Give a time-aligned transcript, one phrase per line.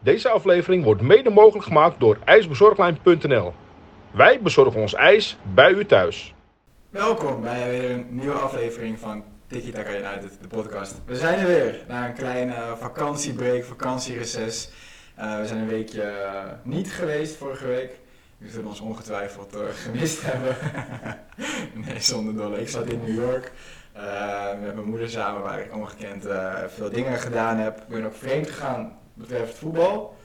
[0.00, 3.52] Deze aflevering wordt mede mogelijk gemaakt door ijsbezorglijn.nl.
[4.10, 6.34] Wij bezorgen ons ijs bij u thuis.
[6.90, 11.00] Welkom bij weer een nieuwe aflevering van Tiki Taka United, de podcast.
[11.06, 14.70] We zijn er weer na een kleine vakantiebreak, vakantiereces.
[15.18, 18.00] Uh, we zijn een weekje uh, niet geweest vorige week.
[18.38, 20.56] We zullen ons ongetwijfeld uh, gemist hebben.
[21.86, 22.60] nee, zonder dolle.
[22.60, 23.52] Ik zat in New York
[24.60, 26.26] met mijn moeder samen, waar ik ongekend
[26.66, 27.78] veel dingen gedaan heb.
[27.78, 30.16] Ik ben ook vreemd gegaan betreft voetbal.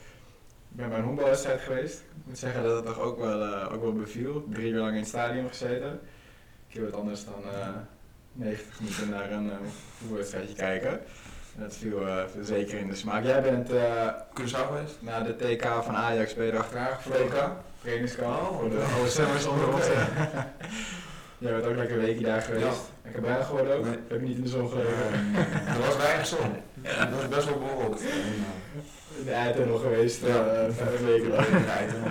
[0.72, 2.00] Ik ben bij een honkbalwedstrijd geweest.
[2.00, 4.46] Ik moet zeggen dat het toch ook wel, ook wel beviel.
[4.50, 6.00] Drie uur lang in het stadion gezeten.
[6.68, 7.44] Ik heb wat anders dan
[8.34, 9.54] 90 minuten naar een uh,
[9.98, 11.00] voetbalwedstrijdje kijken.
[11.56, 13.24] Dat viel, uh, zeker in de smaak.
[13.24, 14.98] Jij bent uh, Curaçao geweest?
[15.00, 17.58] naar de TK van Ajax ben je erachteraan gevlogen.
[17.82, 19.86] Trainingskamp oh, voor de OSM'ers onder ons.
[21.38, 22.66] Jij bent ook lekker een weekje daar geweest.
[22.66, 22.93] Ja.
[23.04, 23.86] Lekker bruin geworden ook?
[23.86, 23.98] Nee.
[24.08, 25.36] Heb je niet in de zon gelegen?
[25.68, 26.56] er was weinig zon.
[26.82, 28.02] Het was best wel bewolkt.
[29.18, 30.68] In de Eitunnel geweest, ja.
[30.68, 31.46] uh, vijf weken lang.
[31.46, 32.10] In de Eitunnel.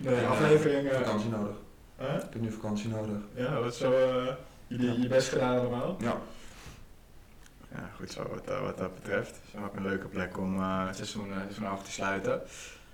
[0.00, 0.92] nee, aflevering...
[0.92, 1.56] vakantie nodig.
[1.98, 2.14] Huh?
[2.14, 3.18] Ik heb nu vakantie nodig.
[3.34, 3.92] Ja, wat zo...
[4.66, 5.96] Je, je best gedaan allemaal?
[6.00, 6.16] Ja.
[7.74, 9.30] Ja, goed zo wat, uh, wat dat betreft.
[9.30, 12.42] Het is ook een leuke plek om uh, het seizoen, uh, seizoen af te sluiten.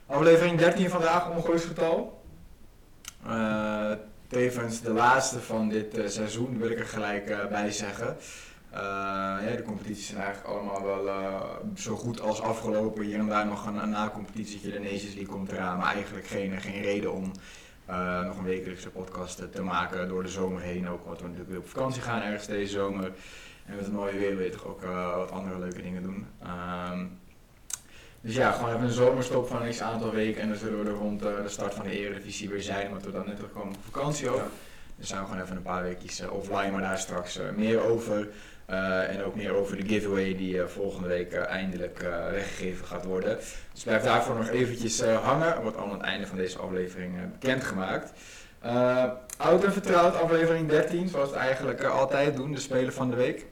[0.07, 2.23] Aflevering 13 vandaag, ongeluksgetal.
[4.27, 8.17] Tevens de laatste van dit seizoen, wil ik er gelijk bij zeggen.
[8.73, 11.09] ja, de competities zijn eigenlijk allemaal wel
[11.77, 13.05] zo goed als afgelopen.
[13.05, 15.79] Hier en daar nog een, na-competitietje, de Nations League komt eraan.
[15.79, 17.33] Maar eigenlijk geen, geen reden om
[18.27, 20.89] nog een wekelijkse podcast te maken door de zomer heen.
[20.89, 23.13] Ook wat we natuurlijk weer op vakantie gaan ergens deze zomer.
[23.67, 24.83] En met het mooie weer je toch ook
[25.17, 26.27] wat andere leuke dingen doen.
[26.93, 27.19] Um,
[28.25, 30.43] dus ja, gewoon even een zomerstop van een x aantal weken.
[30.43, 32.91] En dan zullen we er rond uh, de start van de Eredivisie weer zijn.
[32.91, 34.43] Want we dan net terugkomen op vakantie ook.
[34.97, 36.71] Dus zijn we gewoon even een paar weekjes offline.
[36.71, 38.29] Maar daar straks meer over.
[38.71, 41.99] Uh, en ook meer over de giveaway die uh, volgende week uh, eindelijk
[42.31, 43.39] weggegeven gaat worden.
[43.73, 45.63] Dus blijf daarvoor nog eventjes hangen.
[45.63, 48.13] Wordt al aan het einde van deze aflevering bekendgemaakt.
[49.37, 53.17] oud en vertrouwd, aflevering 13, zoals we het eigenlijk altijd doen, de Spelen van de
[53.17, 53.47] Week.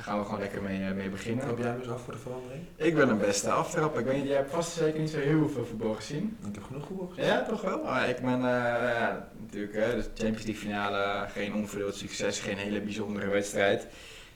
[0.00, 1.46] Daar gaan we gewoon lekker mee, mee beginnen.
[1.46, 2.62] Heb jij dus af voor de verandering?
[2.76, 4.00] Ik wil een beste aftrappen.
[4.00, 6.36] Ik weet niet, jij hebt vast zeker niet zo heel veel voetbal gezien.
[6.48, 7.24] Ik heb genoeg voetbal gezien.
[7.24, 7.82] Ja, toch wel?
[7.82, 8.40] Maar ik ben
[9.40, 13.86] natuurlijk de Champions League finale, geen onverdeeld succes, geen hele bijzondere wedstrijd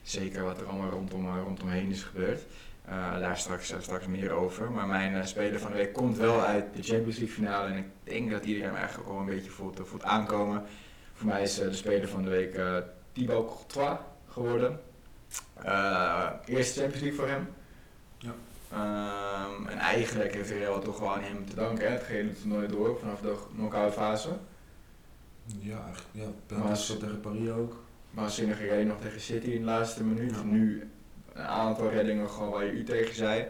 [0.05, 2.41] zeker wat er allemaal rondom, eh, rondomheen is gebeurd.
[2.89, 4.71] Uh, daar straks, uh, straks meer over.
[4.71, 7.67] Maar mijn uh, speler van de week komt wel uit de Champions League finale.
[7.67, 10.63] En ik denk dat iedereen hem eigenlijk al een beetje voelt, voelt aankomen.
[11.13, 12.59] Voor mij is de speler van de week
[13.11, 13.97] Thibaut Courtois
[14.29, 14.79] geworden.
[16.45, 17.47] Eerste Champions League voor hem.
[18.17, 18.33] Ja.
[18.73, 21.85] Um, en eigenlijk heeft Real toch wel aan hem te danken.
[21.85, 21.91] Hè.
[21.91, 24.29] Het gehele toernooi door vanaf de knock-out fase.
[25.59, 30.43] Ja, ja penalties tegen Paris ook waanzinnige redding nog tegen City in de laatste minuut.
[30.43, 30.89] Nu
[31.33, 33.45] een aantal reddingen gewoon waar je u tegen zei.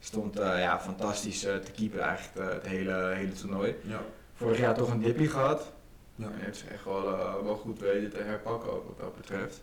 [0.00, 3.76] Stond uh, ja, fantastisch uh, te keeper eigenlijk uh, het hele, hele toernooi.
[3.82, 4.00] Ja.
[4.34, 5.72] Vorig jaar toch een dippie gehad.
[6.14, 6.24] Ja.
[6.24, 7.02] En heeft ze echt wel,
[7.44, 9.62] wel goed weten te herpakken ook wat dat betreft.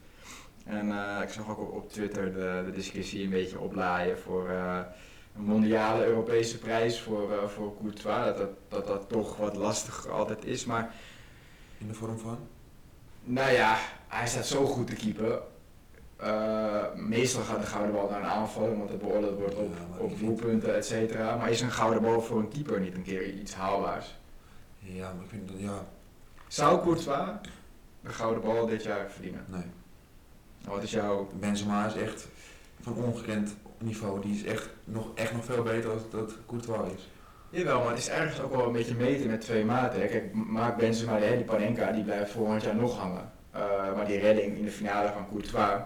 [0.67, 0.91] En
[1.21, 6.05] ik zag ook op, op Twitter de, de, discussie een beetje oplaaien voor een mondiale
[6.05, 8.25] Europese prijs voor, voor Courtois.
[8.25, 10.65] Dat dat, dat dat toch wat lastiger altijd is.
[10.65, 10.93] Maar
[11.77, 12.37] in de vorm van?
[13.23, 15.41] Nou ja, hij staat zo goed te keeper.
[16.21, 20.03] Uh, meestal gaat de gouden bal naar een aanvaller, want het beoordeeld wordt op, ja,
[20.03, 21.35] op doelpunten, et cetera.
[21.35, 24.15] Maar is een gouden bal voor een keeper niet een keer iets haalbaars?
[24.79, 25.85] Ja, maar ik vind dat, ja...
[26.47, 27.29] Zou Courtois
[28.01, 29.45] de gouden bal dit jaar verdienen?
[29.47, 29.65] Nee.
[30.67, 31.29] Wat is jouw...
[31.39, 32.27] Benzema is echt
[32.81, 34.21] van ongekend niveau.
[34.21, 37.09] Die is echt nog, echt nog veel beter dan dat Courtois is.
[37.49, 40.07] Jawel, maar het is ergens ook wel een beetje meten met twee maten.
[40.07, 43.31] Kijk, maak Benzema, die Panenka, die blijft volgend jaar nog hangen.
[43.55, 45.81] Uh, maar die redding in de finale van Courtois,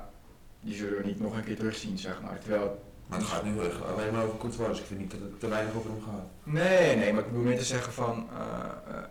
[0.62, 2.40] die zullen we niet nog een keer terugzien, zeg maar.
[2.40, 2.82] Terwijl
[3.12, 3.52] maar het gaat nu
[3.96, 6.28] alleen maar over Courtois, dus ik vind niet dat het te weinig over hem gaat.
[6.44, 8.40] Nee, nee, maar ik bedoel meer te zeggen van uh,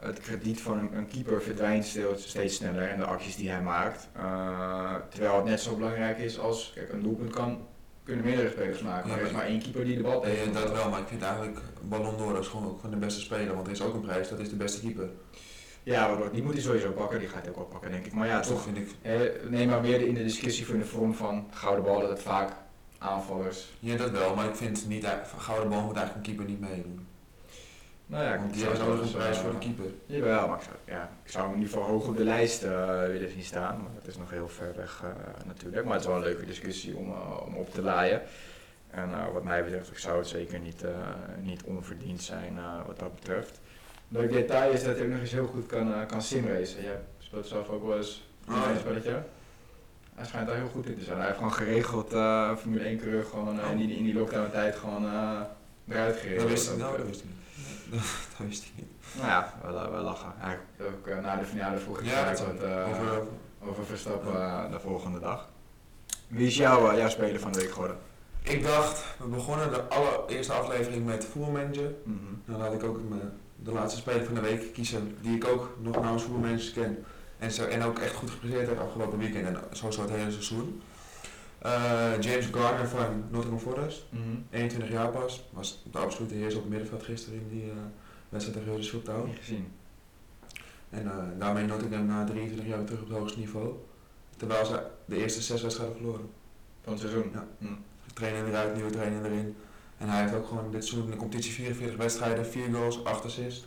[0.00, 4.09] het krediet van een, een, keeper verdwijnt steeds sneller en de acties die hij maakt.
[4.16, 7.66] Uh, terwijl het net zo belangrijk is als, kijk, een doelpunt kan
[8.05, 9.09] kunnen meerdere spelers maken.
[9.09, 10.53] maar er is maar één keeper die de bal tegen.
[10.53, 13.20] Ja, dat wel, maar ik vind eigenlijk Ballon d'Or is gewoon ook van de beste
[13.20, 15.08] speler, want er is ook een prijs, dat is de beste keeper.
[15.82, 18.12] Ja, waardoor, die moet hij sowieso pakken, die gaat hij ook wel pakken, denk ik.
[18.12, 18.88] Maar ja, toch, vind ik...
[19.49, 22.53] neem maar meer in de discussie voor de vorm van gouden bal, dat het vaak
[23.00, 23.69] aanvallers...
[23.79, 25.06] Ja, dat wel, maar ik vind niet,
[25.37, 27.06] gouden bal moet eigenlijk een keeper niet meedoen.
[28.11, 29.85] Nou ja, Want die is ook een prijs voor de keeper.
[30.06, 32.64] Jawel, maar ik zou, ja, ik zou hem in ieder geval hoog op de lijst
[32.64, 33.76] uh, willen zien staan.
[33.82, 35.85] Maar dat is nog heel ver weg uh, natuurlijk.
[35.85, 38.23] Maar het is wel een leuke discussie om, uh, om op te laaien.
[38.91, 40.85] En wat mij betreft, ik zou het zeker niet,
[41.41, 43.61] niet onverdiend zijn wat dat betreft.
[44.08, 46.82] Leuk detail is dat hij ook nog eens heel goed kan, kan simracen.
[46.82, 49.23] Jij speelt zelf ook wel eens een oh, spelletje.
[50.20, 51.17] Hij schijnt daar heel goed in te zijn.
[51.17, 52.08] Hij heeft gewoon geregeld
[52.58, 55.05] Formule 1 coureur gewoon in, die, in die lockdown tijd gewoon
[55.88, 56.38] eruit gereden.
[56.38, 56.90] Dat wist hij, wordt.
[56.90, 57.38] nou, dat wist hij niet.
[58.38, 58.90] Dat wist hij niet.
[59.17, 60.32] Nou ja, wel, wel lachen.
[60.40, 63.22] Eigenlijk ook uh, na de finale vroeg ik Ja, wat, uh, over,
[63.64, 65.49] over Verstappen uh, de volgende dag.
[66.28, 67.96] Wie is jouw, jouw speler van de week geworden?
[68.43, 71.93] ik dacht, we begonnen de allereerste aflevering met voetbalmanager.
[72.05, 75.46] Mm Dan laat ik ook mijn, de laatste speler van de week kiezen, die ik
[75.46, 77.05] ook nog namens voetbalmanagers ken.
[77.40, 80.82] En, zo, en ook echt goed gepresteerd heeft afgelopen weekend en sowieso het hele seizoen.
[81.66, 84.44] Uh, James Garner van Nottingham Forest, mm -hmm.
[84.50, 87.72] 21 jaar pas, was de absolute heers op het middenveld gisteren in die uh,
[88.28, 89.26] wedstrijd tegen Huddersfield Town.
[89.26, 89.72] Niet gezien.
[90.90, 93.75] En uh, daarmee Nottingham na 23 jaar weer terug op het hoogste niveau.
[94.36, 96.31] Terwijl ze de eerste zes wedstrijden verloren.
[96.82, 97.31] Van het seizoen?
[97.32, 97.46] Ja.
[97.58, 97.78] Mm.
[98.14, 99.56] Trainer eruit, nieuwe trainer erin.
[99.98, 103.25] En hij heeft ook gewoon dit seizoen in de competitie 44 wedstrijden, 4 goals, 8
[103.25, 103.66] assists.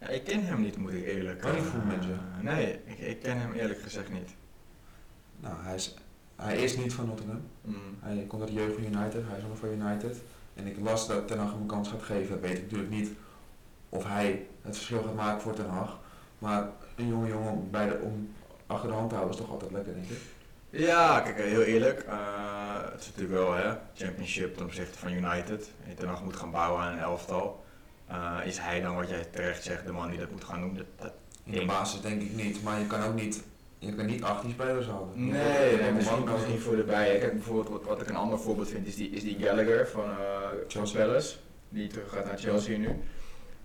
[0.00, 2.18] Ja, ik ken hem niet, moet ik eerlijk Kan je voetbalmanager?
[2.40, 4.30] nee, ik, ik ken hem eerlijk gezegd niet.
[5.40, 5.94] Nou, hij is,
[6.36, 7.40] hij is niet van Nottingham.
[7.60, 7.76] Mm.
[8.00, 10.16] Hij komt uit de jeugd van United, hij is nog van United.
[10.54, 12.40] En ik las dat Ten Hag hem een kans gaat geven.
[12.40, 13.10] Weet ik natuurlijk niet
[13.88, 15.98] of hij het verschil gaat maken voor Ten Hag.
[16.38, 18.34] Maar een jonge jongen bij de, om
[18.66, 20.18] achter de hand te houden is toch altijd lekker, denk ik.
[20.70, 22.04] Ja, kijk, heel eerlijk.
[22.06, 25.70] Uh, het is natuurlijk wel hè, championship ten opzichte van United.
[25.88, 27.64] Je ten Hag moet gaan bouwen aan een elftal.
[28.10, 30.76] Uh, is hij dan, wat jij terecht zegt, de man die dat moet gaan doen?
[30.76, 31.12] Dat, dat
[31.44, 33.42] In de basis denk ik niet, maar je kan ook niet,
[33.78, 35.28] je kan niet 18 spelers houden.
[35.28, 37.18] Nee, nee, nee misschien, misschien voor erbij.
[37.18, 40.10] Kijk, bijvoorbeeld wat, wat ik een ander voorbeeld vind is die, is die Gallagher van
[40.10, 40.16] uh,
[40.68, 41.36] Chelsea Palace.
[41.68, 43.02] Die terug gaat naar Chelsea nu.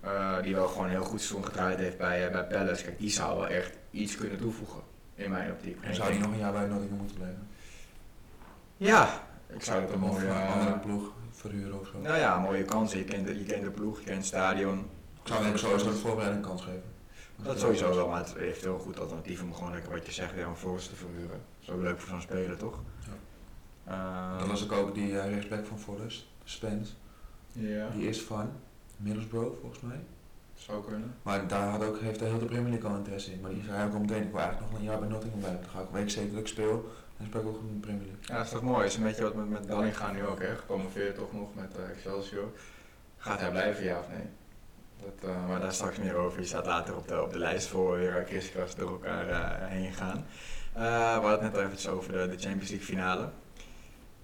[0.04, 2.84] Uh, die wel gewoon heel goed seizoen gedraaid heeft bij, bij Palace.
[2.84, 4.80] Kijk, die zou wel echt iets kunnen toevoegen.
[5.14, 5.78] In mijn optiek.
[5.80, 7.48] En zou hij nog een jaar bij Nottingham moeten blijven?
[8.76, 9.22] Ja,
[9.54, 10.26] ik zou het een mooie...
[10.26, 11.12] een andere ploeg
[11.48, 11.98] verhuren of zo.
[11.98, 12.98] Nou ja, mooie kansen.
[12.98, 14.78] Je kent de, je kent de ploeg, je kent het stadion.
[15.22, 16.82] Ik zou hem sowieso de voorbereiding kans geven.
[17.36, 20.34] Dat sowieso wel, maar het heeft een goed alternatief om gewoon lekker wat je zegt,
[20.34, 21.28] weer een Forrest te verhuren.
[21.28, 22.78] Dat is ook leuk voor zo'n speler, toch?
[23.86, 23.92] Ja.
[23.92, 26.92] Uh, Dan was ik ook die uh, rechtsback van Forest, Spence.
[27.52, 27.88] Ja.
[27.88, 28.50] Die is van
[28.96, 30.00] Middlesbrough volgens mij.
[30.54, 31.14] Zou kunnen.
[31.22, 33.40] Maar daar had ook, heeft de hele Premier League al interesse in.
[33.40, 35.60] Maar die zei ook al meteen, ik wil eigenlijk nog een jaar bij Nottingham blijven.
[35.62, 36.90] Dan ga ik weet zeker dat ik speel.
[37.22, 38.22] En speel ik ook in de Premier League.
[38.22, 38.86] Ja, dat is toch mooi.
[38.86, 40.56] is een beetje wat met, met Dallinga nu ook, hè.
[40.56, 42.52] Gepromoveerd toch nog met uh, Excelsior.
[43.18, 44.26] Gaat hij blijven, ja of nee?
[45.00, 46.40] Dat, uh, maar daar straks meer over.
[46.40, 49.92] Je staat later op de, op de lijst voor weer kriskras door elkaar uh, heen
[49.92, 50.26] gaan.
[50.72, 53.22] we hadden het net al even over de, de Champions League finale.
[53.22, 53.32] Heb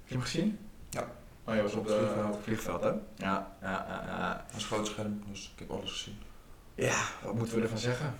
[0.04, 0.58] je hem gezien?
[0.90, 1.10] Ja.
[1.44, 2.88] Oh, je was op, de, het vliegveld, hè?
[3.16, 4.46] Ja, ja, ja.
[4.54, 6.18] Als groot scherm, dus ik heb alles gezien.
[6.74, 8.14] Ja, wat moeten we ervan zeggen?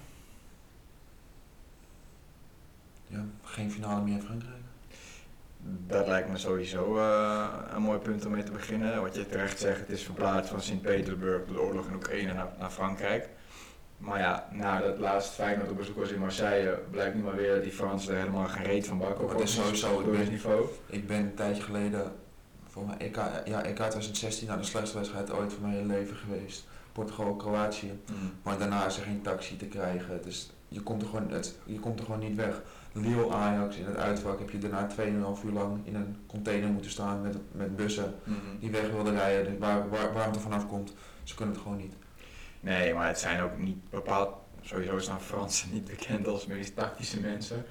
[3.06, 4.67] Ja, geen finale meer in Frankrijk.
[5.60, 9.02] Dat lijkt me sowieso uh, een mooi punt om mee te beginnen.
[9.02, 12.70] Wat je terecht zegt, het is verplaatst van Sint-Petersburg, de oorlog in Oekraïne, naar, naar
[12.70, 13.28] Frankrijk.
[13.98, 17.62] Maar ja, nadat laatst Feyenoord op bezoek was in Marseille, blijkt nu maar weer dat
[17.62, 19.28] die Fransen er helemaal geen reet van bakken.
[19.28, 20.66] Het is sowieso door het niveau.
[20.86, 22.12] Ik ben een tijdje geleden,
[22.66, 26.16] voor mijn EK, ja, EK 2016, nou de slechtste wedstrijd ooit van mijn hele leven
[26.16, 26.66] geweest.
[26.92, 28.00] Portugal-Kroatië.
[28.10, 28.32] Mm.
[28.42, 30.22] Maar daarna is er geen taxi te krijgen.
[30.22, 32.62] Dus je komt er gewoon, het, je komt er gewoon niet weg.
[32.92, 34.88] Lille Ajax in het uitvak heb je daarna
[35.36, 38.58] 2,5 uur lang in een container moeten staan met, met bussen Mm -hmm.
[38.58, 39.44] die weg wilden rijden.
[39.44, 41.94] Dus waar, waar, waar het er vanaf komt, ze kunnen het gewoon niet.
[42.60, 47.20] Nee, maar het zijn ook niet bepaald, sowieso staan Fransen niet bekend als meest tactische
[47.20, 47.64] mensen.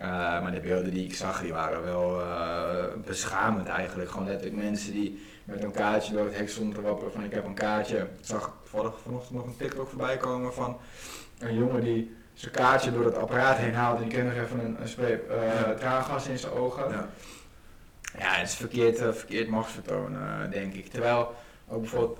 [0.00, 4.10] Uh, maar de beelden die ik zag, die waren wel uh, beschamend eigenlijk.
[4.10, 7.44] Gewoon letterlijk mensen die met een kaartje door het hek stonden te van ik heb
[7.44, 7.96] een kaartje.
[7.96, 10.76] Ik zag vanochtend nog een TikTok voorbij komen van
[11.38, 14.02] een jongen die zijn kaartje door het apparaat heen haalde.
[14.02, 15.74] Die kreeg nog even een, een zweep uh, ja.
[15.74, 16.90] traangas in zijn ogen.
[16.90, 17.08] Ja,
[18.18, 20.86] ja het is verkeerd, uh, verkeerd machtsvertoon, uh, denk ik.
[20.90, 21.34] Terwijl
[21.68, 22.18] ook bijvoorbeeld,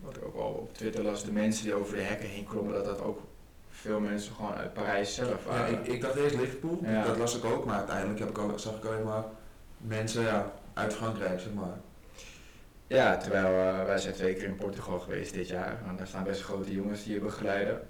[0.00, 2.74] wat ik ook al op Twitter las, de mensen die over de hekken heen klommen,
[2.74, 3.20] dat dat ook
[3.70, 5.72] veel mensen gewoon uit Parijs zelf ja waren.
[5.72, 7.04] ik, ik dacht eerst Liverpool, Ja.
[7.04, 9.24] dat las ik ook, maar uiteindelijk heb ik ook, zag ik alleen maar
[9.76, 11.78] mensen ja, uit Frankrijk, zeg maar.
[12.86, 15.78] Ja, terwijl uh, wij zijn twee keer in Portugal geweest dit jaar.
[15.88, 17.80] En daar staan best grote jongens die je begeleiden.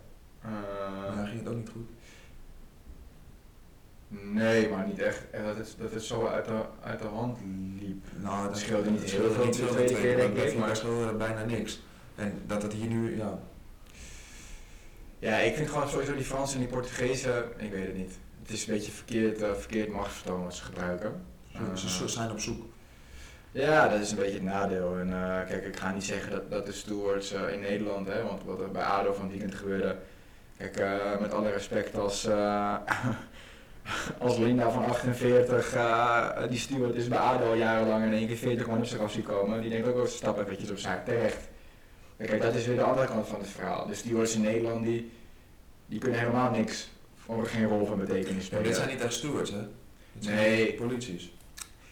[0.44, 1.88] Uh, Maar ging het ook niet goed.
[4.08, 5.30] Nee, maar niet echt.
[5.30, 7.38] En dat het, dat het zo uit de, uit de hand
[7.80, 8.04] liep.
[8.16, 10.76] Nou, Het dat scheelde niet het heel veel niet tweede keer, denk ik, maar dat
[10.76, 11.80] scheelde bijna niks.
[12.14, 13.38] En dat het hier nu, ja,
[15.18, 18.18] Ja, ik vind gewoon sowieso die Fransen en die Portugezen, ik weet het niet.
[18.42, 21.22] Het is een beetje verkeerd, uh, verkeerd machtsvertoon wat ze gebruiken.
[21.52, 22.66] ze, Uh, ze zijn op zoek.
[23.52, 24.98] Ja, dat is een beetje het nadeel.
[24.98, 28.44] En uh, kijk, ik ga niet zeggen dat, dat de stewards in Nederland, hè, want
[28.44, 29.96] wat er bij ADO van het weekend gebeurde.
[30.58, 32.74] Kijk, uh, met alle respect als, uh,
[34.18, 38.36] als Linda van 48, uh, die steward is bij ADO jarenlang en in één keer
[38.36, 39.60] 40 man op zich af zien komen.
[39.60, 41.48] Die denkt ook, oh, stap eventjes op zaak terecht.
[42.16, 43.86] Kijk, dat is weer de andere kant van het verhaal.
[43.86, 45.10] De stewards in Nederland, die,
[45.86, 46.88] die kunnen helemaal niks,
[47.26, 48.62] of geen rol van betekenis Maar spelen.
[48.64, 49.60] dit zijn niet echt stewards, hè?
[50.12, 50.74] Dit zijn Nee.
[50.74, 51.32] polities.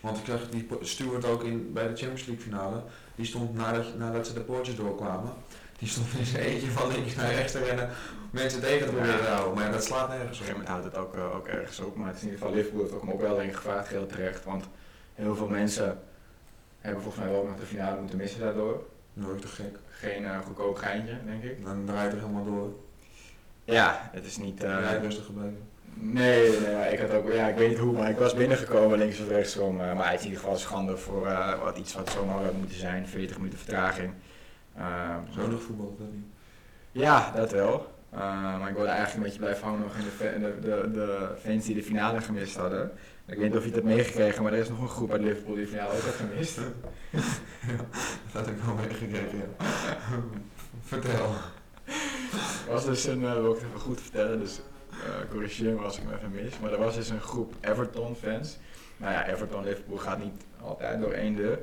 [0.01, 2.83] Want ik zag die Stuart ook in, bij de Champions League finale.
[3.15, 5.33] Die stond nadat, nadat ze de poortjes doorkwamen.
[5.79, 7.89] Die stond in zijn eentje van links naar rechts te rennen.
[8.31, 9.55] Mensen tegen te proberen te houden.
[9.55, 11.97] Maar dat slaat Op een nergens gegeven moment houdt het ook, eh, ook ergens op.
[11.97, 14.45] Maar het is in ieder geval Liverpool heeft ook wel gevraagd, heel terecht.
[14.45, 14.65] Want
[15.15, 15.99] heel veel mensen
[16.81, 18.87] hebben volgens mij wel nog de finale moeten missen daardoor.
[19.13, 19.77] Nooit te gek.
[19.89, 21.65] Geen eh, goedkoop geintje, denk ik.
[21.65, 22.75] Dan draait er helemaal door.
[23.65, 24.63] Ja, het is niet...
[24.63, 25.69] hij rustig gebleven.
[25.95, 29.21] Nee, nee, ik had ook, ja, ik weet niet hoe, maar ik was binnengekomen links
[29.21, 29.81] of rechtsom.
[29.81, 31.29] eh, maar het is in ieder geval schande voor
[31.63, 34.13] wat iets wat zomaar had moeten zijn, 40 minuten vertraging.
[34.77, 36.25] Eh, Zo nog voetbal, dat niet.
[36.93, 37.95] ja, dat wel.
[38.11, 38.19] Eh,
[38.59, 40.05] maar ik wilde eigenlijk een beetje blijven hangen nog in
[40.41, 42.91] de, de, de, de fans die de finale gemist hadden.
[43.27, 45.21] Ik weet niet of je het hebt meegekregen, maar er is nog een groep uit
[45.23, 46.57] Liverpool die de finale ook heeft gemist.
[48.33, 49.45] Dat heb ik wel meegekregen, ja.
[50.83, 51.31] Vertel.
[52.67, 55.81] Er was dus een, eh, wil ik het even goed vertellen, dus eh corrigeer me
[55.83, 56.59] als ik hem even mis.
[56.59, 58.59] Maar er was dus een groep Everton-fans.
[58.97, 61.59] Nou ja, Everton-Liverpool gaat niet altijd door één deur.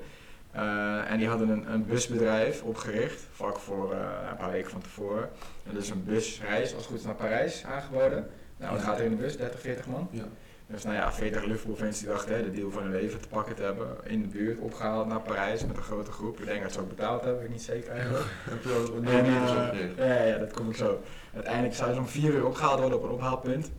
[0.53, 4.81] Eh, en die hadden een, een busbedrijf opgericht, vlak voor eh, een paar weken van
[4.81, 5.29] tevoren.
[5.67, 8.27] En dus een busreis, als het goed is, naar Parijs aangeboden.
[8.57, 10.07] Nou, dan gaat er in de bus, 30, 40 man.
[10.11, 10.23] Ja.
[10.67, 13.55] Dus nou ja, 40 Liverpool-fans die dachten hè, de deal van hun leven te pakken
[13.55, 13.87] te hebben.
[14.03, 16.39] In de buurt, opgehaald naar Parijs met een grote groep.
[16.39, 18.25] Ik denk dat ze ook betaald hebben, weet ik niet zeker eigenlijk.
[18.49, 21.01] Heb je ook een En, nieuwe eh, ja, dat kom ik zo.
[21.33, 23.71] Uiteindelijk zou ze om 4 uur opgehaald worden op een ophaalpunt.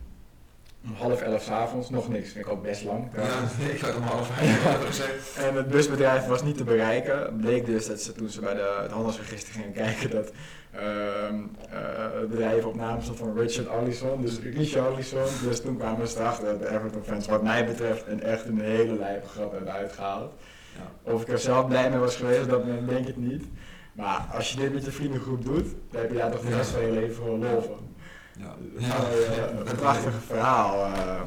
[0.85, 2.31] Om half elf 's avonds, nog niks.
[2.31, 3.07] Vind ik ook best lang.
[3.15, 5.37] Ja, ik had om half vijf hadden gezegd.
[5.37, 7.37] En het busbedrijf was niet te bereiken.
[7.37, 10.31] Bleek dus dat ze toen ze bij de, het handelsregister gingen kijken dat
[10.71, 11.35] ehm,
[11.69, 14.21] eh, het bedrijf op naam stond van Richard Allison.
[14.21, 15.25] Dus Richard Allison.
[15.43, 18.59] Dus toen kwamen ze erachter dat de Everton fans wat mij betreft een echt een
[18.59, 20.33] hele lijpe grap hebben uitgehaald.
[20.75, 21.11] Ja.
[21.11, 23.43] Of ik er zelf blij mee was geweest, dat moment denk ik niet.
[23.93, 26.69] Maar als je dit met je vriendengroep doet, dan heb je daar toch de rest
[26.69, 27.94] van je leven gewoon lol van.
[28.37, 28.55] Ja.
[29.65, 30.85] Een prachtig verhaal.
[30.93, 31.21] eh.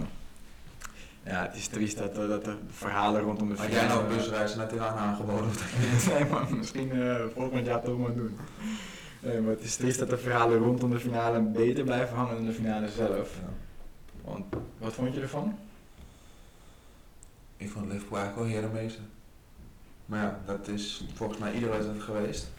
[1.25, 4.59] ja, het is triest dat, eh, dat de verhalen rondom de Had jij nou busreizen
[4.59, 5.51] naar Tirana aangeboden?
[6.09, 8.39] nee, maar misschien eh volgend jaar toch maar doen.
[9.21, 12.45] Nee, maar het is triest dat de verhalen rondom de finale beter blijven hangen dan
[12.47, 13.35] de finale zelf.
[13.35, 13.53] Ja.
[14.25, 14.45] Want,
[14.79, 15.59] wat vond je ervan?
[17.57, 19.03] Ik vond Liverpool eigenlijk wel herenmeester.
[20.07, 22.51] Maar ja, dat is volgens mij iedere wedstrijd geweest.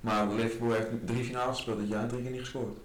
[0.00, 2.78] Maar Liverpool heeft drie finales gespeeld dit jaar en drie keer niet gescoord.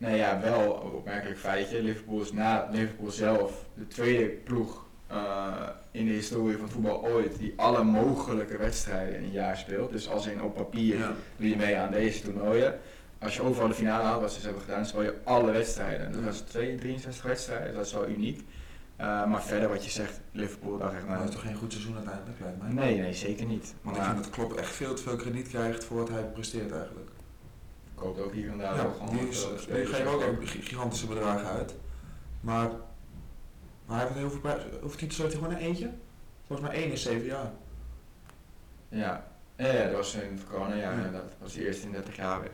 [0.00, 1.82] Nee, ja, wel een opmerkelijk feitje.
[1.82, 5.52] Liverpool is na Liverpool zelf de tweede ploeg eh,
[5.90, 9.90] in de historie van voetbal ooit die alle mogelijke wedstrijden in een jaar speelt.
[9.92, 11.12] Dus als in op papier Ja.
[11.36, 12.78] doe je mee aan deze toernooien.
[13.18, 16.12] Als je overal de finale haalt, wat ze dus hebben gedaan, speel je alle wedstrijden.
[16.12, 18.44] Dat was 2, 63 wedstrijden, dat is wel uniek.
[18.96, 21.54] Eh, maar verder wat je zegt, Liverpool dacht echt Maar dat nou, is toch geen
[21.60, 22.72] goed seizoen uiteindelijk, lijkt mij.
[22.72, 23.74] Nee, nee, zeker niet.
[23.82, 26.22] Want ik Maar vind dat Klopp echt veel te veel krediet krijgt voor wat hij
[26.22, 27.09] presteert eigenlijk.
[28.00, 29.88] Koopt ook hier en daar Ja, gewoon die, die spelers.
[29.90, 31.74] geven ook, ook gi- gigantische bedragen uit.
[32.40, 32.68] Maar,
[33.86, 34.62] maar hij heeft heel veel prijs.
[34.80, 35.90] Hoeveel titels heeft hij gewoon een eentje?
[36.46, 37.50] Volgens mij één in zeven jaar.
[38.88, 39.26] Ja.
[39.56, 41.10] Ja, dat was in het corona, ja.
[41.12, 42.50] Dat was de eerste in 30 jaar weer.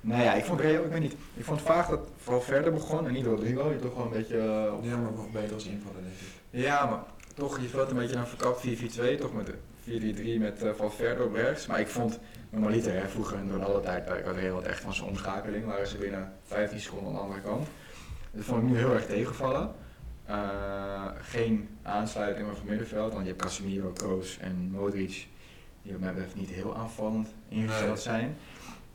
[0.00, 2.72] Nou ja, ik vond Real, ik weet niet, ik vond vaak dat het vooral verder
[2.72, 4.70] begon en niet Rodrigo, die toch wel een beetje...
[4.76, 6.60] op- Ja, maar wel beter als invaller denk ik.
[6.64, 7.02] Ja, maar
[7.34, 9.48] toch, je speelt een beetje een verkapt 4-4-2, toch met
[9.86, 9.88] 4-3-3
[10.38, 11.66] met eh Valverde op rechts.
[11.66, 12.18] Maar ik vond,
[12.50, 15.96] normaliter, hè, vroeger in alle tijd, ik had Real echt van zijn omschakeling, waren ze
[15.96, 17.68] binnen 15 seconden aan de andere kant.
[18.30, 19.74] Dat vond ik nu heel erg tegenvallen.
[20.24, 25.26] Eh, geen aansluiting over het middenveld, want je hebt Casemiro, Kroos en Modric,
[25.82, 28.36] die wat mij betreft niet heel aanvallend ingesteld zijn.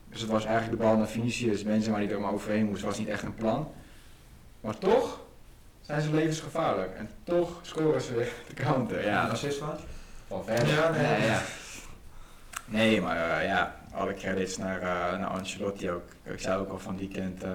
[0.09, 2.97] Dus het was eigenlijk de bal naar Vinicius, Benzema die er maar overheen moest, was
[2.97, 3.71] niet echt een plan.
[4.61, 5.19] Maar toch
[5.81, 6.95] zijn ze levensgevaarlijk.
[6.95, 8.13] En toch scoren ze
[8.47, 9.05] de counter.
[9.05, 9.75] Ja, is assist van?
[10.31, 10.67] Van ver.
[10.67, 11.01] Ja, nee.
[11.01, 11.41] ja, ja.
[12.65, 16.03] Nee, maar eh, ja, alle credits naar, eh, naar Ancelotti ook.
[16.23, 17.51] Ik zei ook al van die kent, eh,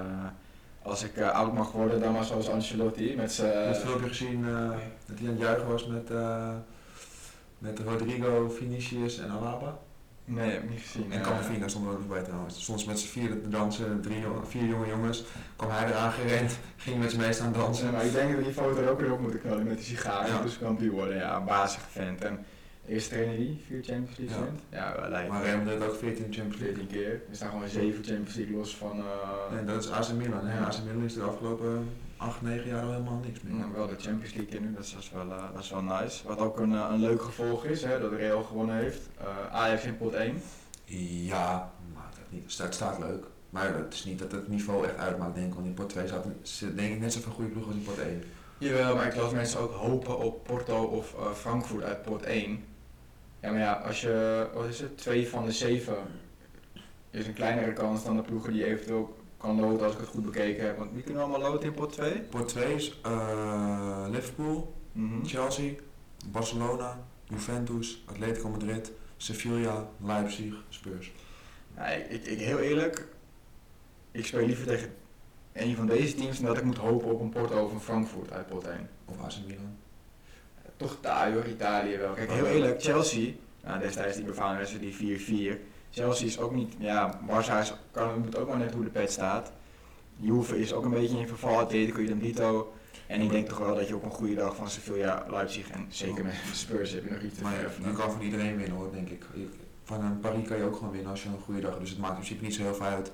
[0.83, 3.15] als ik oud mag worden, dan maar zoals Ancelotti.
[3.17, 3.57] Met Ik zijn...
[3.57, 4.43] heb het filmpje gezien
[5.07, 6.11] dat hij aan het juichen was met,
[7.59, 9.79] met Rodrigo, Vinicius en Alaba.
[10.25, 11.13] nee, heb ik niet gezien.
[11.13, 11.23] En.
[11.23, 12.65] Camavinga stond er ook nog bij trouwens.
[12.65, 15.25] Ze met z'n vieren te dansen, drie, vier jonge jongens.
[15.57, 17.93] kwam hij eraan gerend, ging met z'n mee staan dansen.
[17.93, 20.27] Maar ik denk dat die foto er ook weer op moeten knallen met die sigaar.
[20.27, 20.43] Ja.
[20.43, 21.17] Dus kampioen worden.
[21.17, 22.25] Ja, een bazige vent.
[22.25, 22.45] En
[22.89, 24.45] eerste trainer die vier Champions League Ja.
[24.45, 24.61] wint.
[24.71, 25.43] Ja, wel lijkt Maar.
[25.45, 26.77] Real deed ook 14 in de Champions League.
[26.77, 27.13] 14 keer.
[27.31, 28.99] Er staan gewoon 7 Champions League los van.
[29.51, 30.47] eh, En dat is AC Milan.
[30.47, 30.59] hè.
[30.59, 30.65] Ja.
[30.67, 33.55] AC Milan is de afgelopen 8, 9 jaar al helemaal niks meer.
[33.55, 35.71] Nou, wel de Champions League in nu, dat is, dat is wel, eh, dat is
[35.71, 36.27] wel nice.
[36.27, 39.09] Wat ook een, eh, een leuk gevolg is, hè, dat Real gewonnen heeft.
[39.19, 40.37] Eh, Ajax in pot 1.
[40.85, 42.43] Ja, maar dat niet.
[42.43, 43.25] Het staat, staat leuk.
[43.51, 45.55] Maar het is niet dat het niveau echt uitmaakt, denk ik.
[45.55, 47.99] Want in pot 2 zat zit denk ik net zoveel goede ploeg als in pot
[47.99, 48.23] 1.
[48.59, 52.65] Jawel, maar ik las mensen ook hopen op Porto of eh, Frankfurt uit pot 1.
[53.47, 55.97] Ja, maar ja, als je, wat is het, twee van de zeven
[57.11, 60.25] is een kleinere kans dan de ploegen die eventueel kan loten als ik het goed
[60.25, 60.79] bekeken heb.
[60.79, 62.13] Want wie kunnen allemaal loten in pot 2?
[62.21, 65.25] Pot 2 is eh, Liverpool, Mhm.
[65.25, 65.73] Chelsea,
[66.31, 71.13] Barcelona, Juventus, Atletico Madrid, Sevilla, Leipzig, Spurs.
[71.77, 73.07] Ja, ik, ik, ik- heel eerlijk,
[74.11, 74.95] ik speel liever tegen
[75.53, 78.33] een van deze teams dan dat ik moet hopen op een Porto of een Frankfurt
[78.33, 78.89] uit pot 1.
[79.05, 79.77] Of AC Milan.
[80.77, 82.13] Toch daar hoor, Italië wel.
[82.13, 83.31] Kijk, heel eerlijk, Chelsea,
[83.65, 85.59] nou, destijds die befaamde wedstrijd, die 4-4.
[85.91, 89.13] Chelsea is ook niet, ja, Barça is, kan, moet ook maar net hoe de pet
[89.13, 89.53] staat.
[90.17, 92.73] Juve is ook een beetje in verval, Atletico idem dito.
[93.07, 95.87] En ik denk toch wel dat je op een goede dag van Sevilla, Leipzig en
[95.89, 98.77] zeker met Spurs heb je nog iets te Maar je, je kan van iedereen winnen
[98.77, 99.25] hoor, denk ik.
[99.35, 99.49] Je-
[99.85, 101.83] Van een Paris kan je ook gewoon winnen als je een goede dag hebt.
[101.83, 103.11] Dus het maakt in principe niet zo heel veel uit.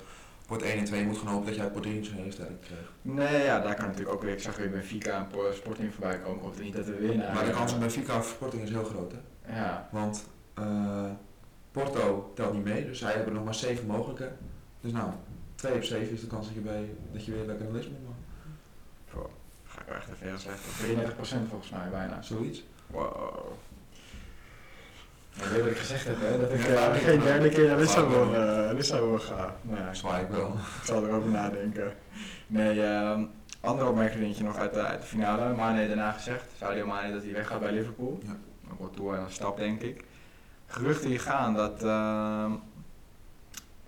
[0.52, 2.60] Wordt 1 en 2 je moet gewoon hopen dat jij pot 3 zo'n hele sterk
[2.60, 2.84] krijgt.
[3.02, 6.18] Nee, ja, daar kan natuurlijk ook weer, ik zag weer Benfica en Po- Sporting voorbij
[6.18, 6.36] komen.
[6.36, 7.34] Ik hoop niet dat we winnen.
[7.34, 9.18] Maar de kans op Benfica of Sporting is heel groot hè.
[9.60, 11.10] Ja, Want eh,
[11.70, 14.30] Porto telt niet mee, dus zij hebben nog maar 7 mogelijke.
[14.80, 15.10] Dus nou,
[15.54, 17.98] 2 op 7 is de kans dat je, bij, dat je weer lekker naar Lisbon
[18.06, 19.26] mag.
[19.64, 20.60] ga ik wel echt even heel slecht.
[21.44, 22.22] 33% volgens mij bijna.
[22.22, 22.64] Zoiets.
[22.86, 23.52] Wow.
[25.36, 26.38] Ik gezegd heb, hè?
[26.38, 29.56] Dat ik geen derde keer naar Lissabon, Lissabon, eh, Lissabon ga.
[29.62, 30.52] Nou, ja, Zwaai ik wel.
[30.80, 31.92] ik zal erover nadenken.
[32.46, 33.24] Nee, ehm
[33.60, 35.54] andere opmerking dingetje nog uit de, uit de finale.
[35.54, 38.18] Mane daarna gezegd, Sadio Mane dat hij weggaat bij Liverpool.
[38.22, 38.36] Ja.
[38.78, 40.04] Wel toe en een stap denk ik.
[40.66, 42.52] Geruchten die gaan dat ehm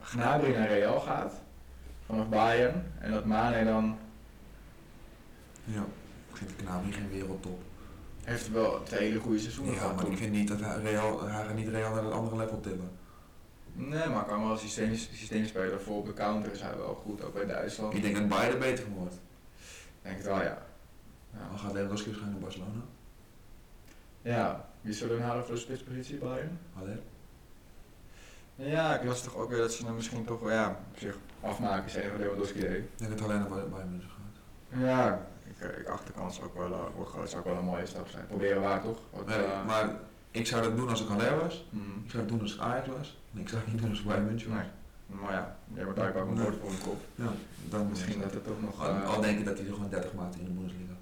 [0.00, 1.32] Gnabry naar Real gaat.
[2.06, 2.92] Vanaf Bayern.
[2.98, 3.98] En dat Mane dan
[5.64, 5.84] Ja,
[6.30, 7.62] ik vind de knaap niet geen wereldtop.
[8.24, 10.12] Heeft wel twee hele goede seizoenen Ja, maar toen.
[10.12, 12.90] ik vind niet dat Real, hij gaat niet Real naar het andere level tillen.
[13.72, 15.80] Nee, maar kan wel een systeem, systeem spelen.
[15.82, 17.94] Voor op de counter is hij wel goed, ook bij Duitsland.
[17.94, 19.14] Ik denk dat Bayern er beter van wordt.
[20.02, 20.62] denk het wel, ja.
[21.32, 22.84] Dan Ja, gaat Lewandowski waarschijnlijk naar Barcelona.
[24.22, 24.68] ja.
[24.80, 26.58] wie zullen we halen voor de spitspositie, Bayern?
[26.74, 26.98] Haller.
[28.56, 31.16] Ja, ik las toch ook weer dat ze hem misschien toch wel, ja, op zich
[31.40, 32.76] afmaken, is enige Lewandowski deed.
[32.78, 34.80] Ik denk dat alleen naar Bayern München gaat.
[34.80, 35.26] Ja,
[35.64, 38.08] ik, eh, ik acht de kans ook wel, uh, zou ook wel een mooie stap
[38.08, 38.26] zijn.
[38.26, 38.98] Proberen waar, toch?
[39.10, 39.90] Wat, Nee, eh, maar
[40.30, 41.66] ik zou dat doen als ik Haller was.
[41.70, 43.18] mm, Ik zou het doen als ik Ajax was.
[43.34, 44.58] En ik zou het niet doen als ik Bayern München was.
[44.58, 45.18] nee.
[45.20, 47.00] Maar ja, jij wordt daar ook een woord voor een kop.
[47.14, 47.32] Ja,
[47.68, 48.80] dan Misschien dat het toch nog...
[48.82, 50.92] Al, eh, al denk ik dat hij er gewoon 30 maakt in de Bundesliga.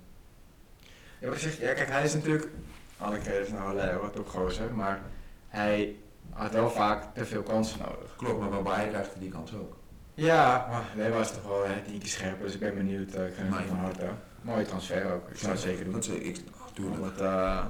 [1.19, 2.49] Ja, wat ik zeg, ja, kijk, hij is natuurlijk,
[2.99, 5.01] alle credits naar Haller, wat topgozer, maar
[5.49, 5.97] hij
[6.31, 8.17] had wel vaak te veel kansen nodig.
[8.17, 9.77] Klopt, maar wel Bayern krijgt hij die kans ook.
[10.15, 13.09] Ja, maar nee, was toch wel hè, die scherp, dus ik ben benieuwd.
[13.15, 14.09] ik ga hem van harte.
[14.43, 15.93] Mooie transfer ook, ik zou het zeker doen.
[15.93, 16.97] Dat ik, natuurlijk.
[16.97, 17.65] 100, eh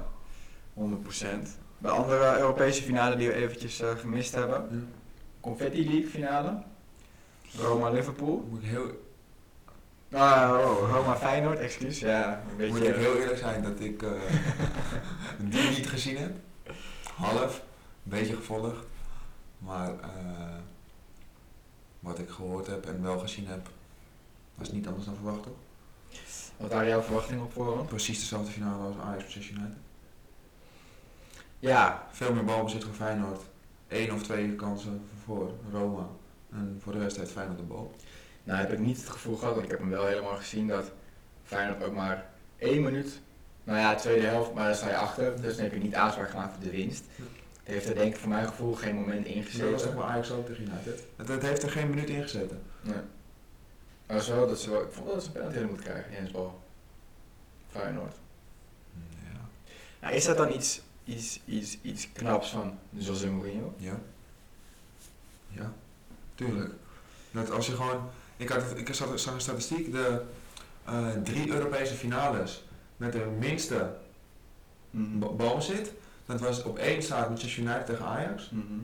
[0.73, 1.47] 100%.
[1.77, 4.93] De andere Europese finale die we eventjes eh, gemist hebben.
[5.39, 6.63] Confetti League finale.
[7.57, 8.47] Roma-Liverpool.
[8.49, 8.91] Moet ik heel,
[10.13, 11.99] Ah, oh, Roma-Feyenoord, excuus.
[11.99, 12.87] Ja, een moet beetje...
[12.87, 14.11] ik heel eerlijk zijn dat ik eh,
[15.51, 16.31] die niet gezien heb.
[17.15, 17.57] Half,
[18.03, 18.85] een beetje gevolgd.
[19.57, 20.57] Maar eh,
[21.99, 23.69] wat ik gehoord heb en wel gezien heb,
[24.55, 25.57] was niet anders dan verwacht toch?
[26.57, 27.87] Wat waren jouw verwachtingen op voorhand?
[27.87, 29.77] Precies dezelfde finale als Ajax versus United.
[31.59, 33.41] Ja, Veel meer balbezit voor Feyenoord.
[33.87, 36.07] Eén of twee kansen voor Roma.
[36.51, 37.95] En voor de rest heeft Feyenoord de bal.
[38.43, 40.91] Nou heb ik niet het gevoel gehad, want ik heb hem wel helemaal gezien, dat
[41.43, 43.21] Feyenoord ook maar één minuut,
[43.63, 46.29] nou ja, tweede helft, maar dan sta je achter, dus dan heb je niet aanspraak
[46.29, 47.03] gemaakt op de winst.
[47.63, 50.31] Het heeft er denk ik voor mijn gevoel geen moment Dat was toch bij Ajax
[50.31, 51.03] ook tegen United.
[51.15, 52.61] Het, het heeft er geen minuut in gezeten.
[52.81, 52.95] Nee.
[54.07, 56.61] Maar zo, dat ze wel, ik vond dat ze een penalty moeten krijgen, Jens Bal.
[57.69, 58.15] Feyenoord.
[59.23, 59.39] Ja.
[60.01, 63.73] Nou, is dat dan iets, iets, iets, iets knaps van José Mourinho?
[63.77, 63.99] Ja.
[65.47, 65.73] Ja,
[66.35, 66.73] tuurlijk.
[67.31, 68.09] Dat als je gewoon.
[68.37, 69.91] Ik, had, ik zag een statistiek.
[69.91, 70.21] De
[70.85, 72.63] eh, drie Europese finales
[72.97, 73.95] met de minste
[74.91, 75.91] ba- balbezit.
[76.25, 78.49] Dat was op één staat Manchester United tegen Ajax.
[78.49, 78.79] Mhm.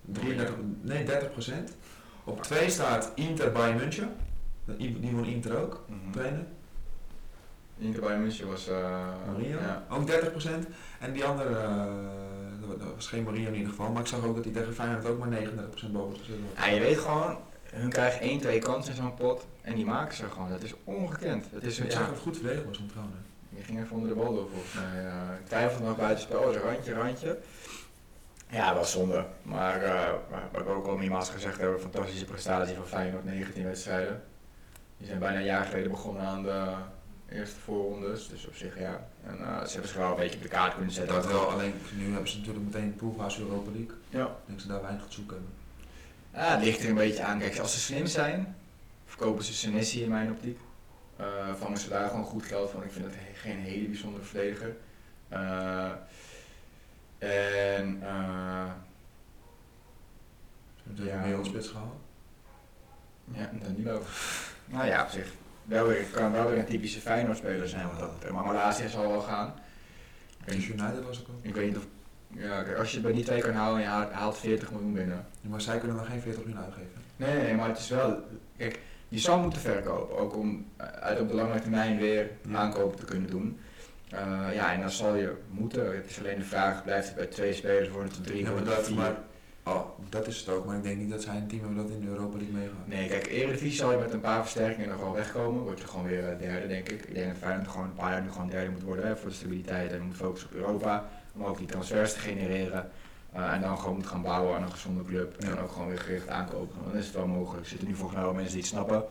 [0.00, 1.30] 33, nee, 30
[2.26, 4.10] Op twee staat Inter Bayern München.
[4.64, 6.10] Die won Inter ook, Mhm.
[6.12, 6.46] trainen.
[7.78, 8.68] Inter Bayern München was...
[8.68, 9.58] eh Mourinho.
[9.58, 9.84] Ja.
[9.90, 10.66] Ook 30%
[11.00, 11.84] En die andere, eh,
[12.78, 13.90] dat- was geen Mourinho in ieder geval.
[13.92, 16.64] Maar ik zag ook dat hij tegen Feyenoord ook maar 39% balbezit had.
[16.66, 17.36] Ja, je weet gewoon,
[17.72, 20.48] hun krijgen 1, 2 kansen in zo'n pot en die maken ze gewoon.
[20.48, 21.44] Dat is ongekend.
[21.52, 23.16] Dat is, Ik ja, zag dat het goed verdedigd was van trouwens.
[23.50, 25.02] die ging even onder de bal door volgens mij.
[25.02, 27.38] Ja, ik twijfelde nog buitenspel, dus randje, randje.
[28.50, 29.24] Ja, wel zonde.
[29.42, 30.12] Maar eh,
[30.52, 34.22] wat ik ook al meermaals gezegd hebben, fantastische prestatie van Feyenoord, 19 wedstrijden.
[34.98, 36.72] Die zijn bijna een jaar geleden begonnen aan de
[37.30, 39.08] eerste voorrondes, dus op zich ja.
[39.26, 41.14] En eh, ze hebben zich wel een beetje op de kaart kunnen zetten.
[41.14, 43.94] Dat wel, alleen nu hebben ze natuurlijk meteen de poolfase Europa League.
[44.08, 44.22] Ja.
[44.24, 45.54] Ik denk dat ze daar weinig te zoeken hebben.
[46.34, 47.38] Ja, het ligt er een beetje aan.
[47.38, 48.56] Kijk, als ze slim zijn,
[49.06, 50.58] verkopen ze Senesi in mijn optiek.
[51.16, 51.26] Eh,
[51.58, 52.82] vangen ze daar gewoon goed geld van.
[52.82, 54.76] Ik vind het he- geen hele bijzondere verdediger.
[57.18, 58.70] En eh,
[60.76, 61.14] Ze hebben Ja.
[61.16, 61.94] een wereldspits gehaald.
[63.32, 64.02] ja, Danilo.
[64.64, 65.32] nou ja, op zich.
[65.64, 67.86] Wel weer, kan wel weer een typische Feyenoord-speler zijn.
[67.86, 69.54] Want dat, maar Malasia zal wel gaan.
[70.48, 71.34] United was ook al.
[71.42, 71.86] Ik weet niet of...
[72.28, 74.70] Ja, kijk, als je het bij die twee kan houden en je haalt- haalt 40
[74.70, 75.26] miljoen binnen.
[75.40, 77.02] Ja, maar zij kunnen nog geen 40 miljoen uitgeven.
[77.16, 78.20] Nee, nee, maar het is wel...
[78.56, 80.18] Kijk, je zou moeten verkopen.
[80.18, 83.58] Ook om eh, uit op de lange termijn weer aankopen te kunnen doen.
[84.16, 85.96] Eh, ja, en dan zal je moeten.
[85.96, 88.64] Het is alleen de vraag, blijft het bij twee spelers, worden het drie, Ja, maar
[88.64, 88.96] dat, vier?
[88.96, 89.14] maar,
[89.64, 91.90] oh, dat is het ook, maar ik denk niet dat zij een team hebben dat
[91.90, 92.86] in de Europa League meegaat.
[92.86, 95.62] Nee, kijk, Eredivisie zal je met een paar versterkingen nog wel wegkomen.
[95.62, 97.02] Word je gewoon weer eh, derde, denk ik.
[97.04, 99.28] Ik denk dat Feyenoord gewoon een paar jaar nu gewoon derde moet worden hè, voor
[99.28, 99.92] de stabiliteit.
[99.92, 102.90] En moet focussen op Europa, om ook die transfers te genereren.
[103.36, 105.36] Uh, en dan gewoon moet gaan bouwen aan een gezonde club.
[105.38, 105.54] En Ja.
[105.54, 106.76] dan ook gewoon weer gericht aankopen.
[106.84, 107.62] Dan is het wel mogelijk.
[107.64, 109.04] Er zitten nu volgens mij wel mensen die het snappen.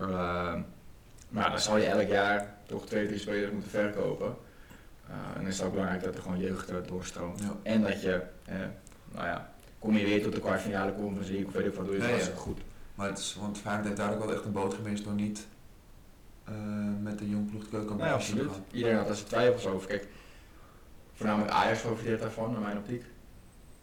[0.00, 0.54] Uh,
[1.28, 4.36] maar dan zal je elk jaar toch twee, drie spelers moeten verkopen.
[5.08, 7.40] Uh, en dan is het ook belangrijk dat er gewoon jeugd doorstroomt.
[7.40, 7.56] Ja.
[7.62, 8.56] En dat je, eh,
[9.12, 11.94] nou ja, kom je weer tot de kwartfinale Conference League of weet ik wat, doe
[11.94, 12.34] je het Nee, ja.
[12.36, 12.58] goed.
[12.94, 15.46] Maar het is, want Feyenoord heeft daar ook wel echt een boot gemist door niet
[16.44, 16.54] eh,
[17.02, 17.76] met de jong ploeg te.
[17.76, 18.50] Nou ja, absoluut.
[18.70, 19.88] Iedereen had daar zijn twijfels over.
[19.88, 20.06] Kijk,
[21.14, 23.04] voornamelijk Ajax profiteert daarvan, in mijn optiek.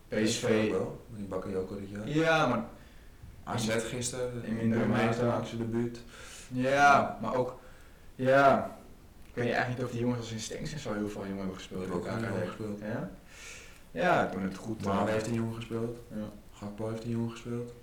[0.08, 0.70] PSV.
[0.72, 2.10] wel, die Bakayoko dit jaar.
[2.10, 2.64] Ja, maar,
[3.44, 5.46] AZ gisteren, In mindere mate.
[5.46, 6.00] zijn debuut.
[6.52, 7.60] Ja, maar ook,
[8.16, 8.78] ja,
[9.24, 11.56] ik weet eigenlijk niet of die jongens als in en zo heel veel jongen hebben
[11.56, 11.82] gespeeld.
[11.82, 12.80] Hebben ook een jongen gespeeld.
[12.80, 13.10] Ja?
[13.92, 14.86] Ja, toen het goed.
[14.86, 15.98] Malen eh, heeft een jongen gespeeld.
[16.10, 16.30] Ja.
[16.52, 17.74] Gakpo heeft een jongen gespeeld.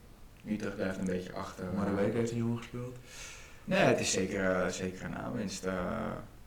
[0.46, 1.64] Utrecht blijft een beetje achter.
[1.76, 2.96] Maar de Week heeft een jongen gespeeld.
[3.64, 5.74] Nee, het is zeker, eh, zeker een aanwinst eh,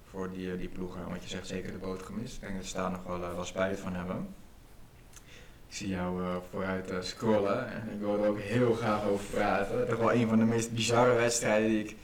[0.10, 1.10] voor die, die ploegen.
[1.10, 2.36] Want je zegt zeker de boot gemist.
[2.36, 4.28] Ik denk dat ze daar nog wel, eh, wel spijt van hebben.
[5.68, 9.88] Ik zie jou vooruit scrollen en ik wil er ook heel graag over praten.
[9.88, 11.96] Toch wel een van de meest bizarre wedstrijden die ik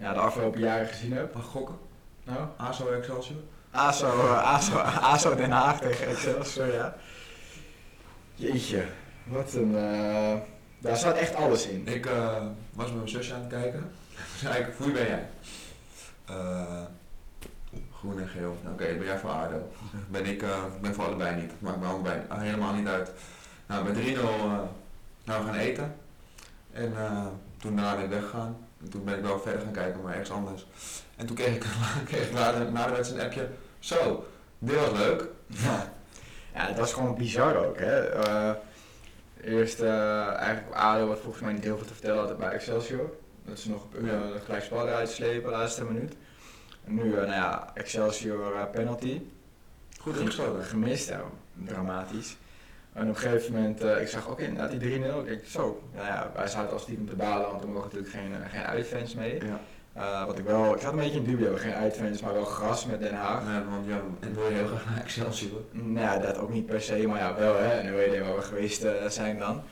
[0.00, 1.34] ja, de afgelopen jaren gezien heb.
[1.34, 1.78] Mag gokken?
[2.24, 3.38] Nou, ASO Excelsior?
[3.70, 6.94] ASO, ASO, ASO Den Haag tegen Excelsior, ja.
[8.34, 8.84] Jeetje,
[9.24, 9.76] wat een...
[9.76, 10.38] eh,
[10.78, 11.86] daar zat echt alles in.
[11.86, 12.36] Ik eh,
[12.72, 13.92] was met mijn zusje aan het kijken.
[14.36, 15.28] zei ik, wie ben jij?
[16.26, 16.82] Eh,
[17.98, 18.56] groen en geel.
[18.72, 19.72] Oké, ben jij voor ADO?
[20.08, 20.44] Ben ik
[20.80, 21.52] ben voor allebei niet.
[21.58, 23.12] Maakt me allebei helemaal niet uit.
[23.66, 24.22] Nou, met 3-0 eh,
[25.24, 25.94] nou, we gaan eten.
[26.72, 26.94] En
[27.58, 28.46] toen daarna weggegaan.
[28.46, 30.66] En toen ben ik wel verder gaan kijken, maar ergens anders.
[31.16, 31.64] En toen kreeg ik,
[32.10, 33.48] kreeg ik na, de, na de wedstrijd een appje.
[33.78, 34.26] Zo,
[34.58, 35.24] dit was leuk.
[35.46, 35.92] Ja,
[36.54, 37.78] ja het was gewoon bizar ook.
[37.78, 37.98] Hè.
[37.98, 38.52] Eh,
[39.42, 43.10] eerst eh, eigenlijk ADO wat volgens mij niet heel veel te vertellen had bij Excelsior.
[43.44, 46.14] Dat ze nog uh, gelijk spel eruit slepen, laatste minuut.
[46.84, 49.20] En nu, nou ja, Excelsior penalty.
[49.98, 50.64] Goed ingesloten.
[50.64, 52.36] Gemist, ja, dramatisch.
[53.00, 55.20] En op een gegeven moment, eh, ik zag ook inderdaad die 3-0.
[55.20, 58.12] Ik denk, zo, nou ja, wij zaten als stiekem te balen, want er mogen natuurlijk
[58.12, 59.40] geen, eh, geen uitfans mee.
[59.44, 59.60] Ja.
[59.92, 62.86] Eh, wat ik wel, ik zat een beetje in dubio, geen uitfans, maar wel gras
[62.86, 63.42] met Den Haag.
[63.44, 65.60] Ja, want ja, en wil je heel graag naar Excelsior.
[65.70, 67.68] Nou ja, dat ook niet per se, maar ja, wel hè.
[67.68, 69.62] En weet je waar we geweest zijn dan.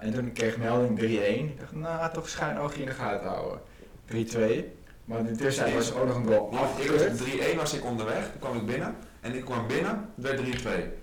[0.00, 1.02] En toen kreeg ik melding 3-1.
[1.48, 3.60] Ik dacht, nou, toch schijn oogje in de gaten houden.
[4.06, 4.64] 3-2.
[5.04, 7.18] Maar in de tussentijd was er ook nog een goal Ik afgekeurd.
[7.18, 8.94] was 3-1 was ik onderweg, toen kwam ik binnen.
[9.20, 11.01] En ik kwam binnen, werd 3-2.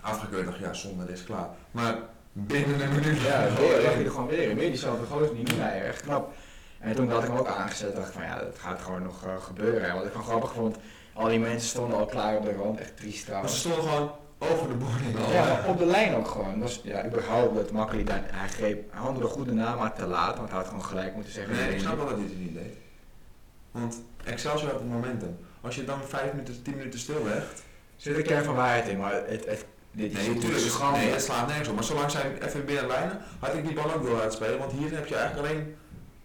[0.00, 1.48] Afgekeurd, dacht ja, zonde, dit is klaar.
[1.70, 1.96] Maar
[2.32, 3.20] binnen een minuut.
[3.20, 4.56] Ja, weer lag je er gewoon weer in.
[4.56, 6.32] Weer diezelfde gozer, die Niemeyer, echt knap.
[6.78, 9.24] En toen had ik hem ook aangezet, dacht ik van ja, dat gaat gewoon nog
[9.24, 9.88] eh, gebeuren.
[9.88, 10.76] En wat ik van grappig vond,
[11.12, 13.58] al die mensen stonden al klaar op de rand, echt triest Maar ze trouwens.
[13.58, 15.32] stonden gewoon over de boarding.
[15.32, 16.60] Ja, op de lijn ook gewoon.
[16.60, 18.08] Dus ja, überhaupt dat makkelijk.
[18.08, 21.14] Hij hij greep, hij handelde goed na, maar te laat, want hij had gewoon gelijk
[21.14, 21.54] moeten zeggen.
[21.54, 22.74] Nee, ik snap wel dat hij het niet deed.
[23.70, 25.38] Want Excelsior had het momentum.
[25.60, 27.62] Als je dan 5 minuten, 10 minuten stillegt.
[27.96, 30.60] zit een kern van waarheid in, maar het, het, dit Nee, natuurlijk.
[30.60, 30.98] schande.
[30.98, 31.74] Nee, het slaat nergens op.
[31.74, 34.58] Maar zolang zij even binnen lijnen, had ik die bal ook door uitspelen.
[34.58, 35.74] Want hier heb je eigenlijk alleen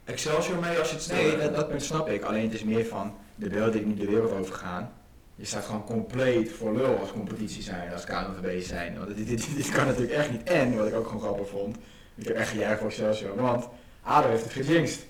[0.06, 2.24] Excelsior mee als je het stil Nee, dat, dat punt snap ik.
[2.24, 4.92] Alleen het is meer van de beelden die nu de wereld over gaan.
[5.36, 8.98] Je staat gewoon compleet voor lul als competitie zijn, als KNVB zijn.
[8.98, 10.44] Want dit, dit, dit kan natuurlijk echt niet.
[10.44, 11.78] En, wat ik ook gewoon grappig vond,
[12.16, 13.36] ik heb echt gejuicht voor Excelsior.
[13.36, 13.68] Want
[14.04, 15.06] ADO heeft het gejinxed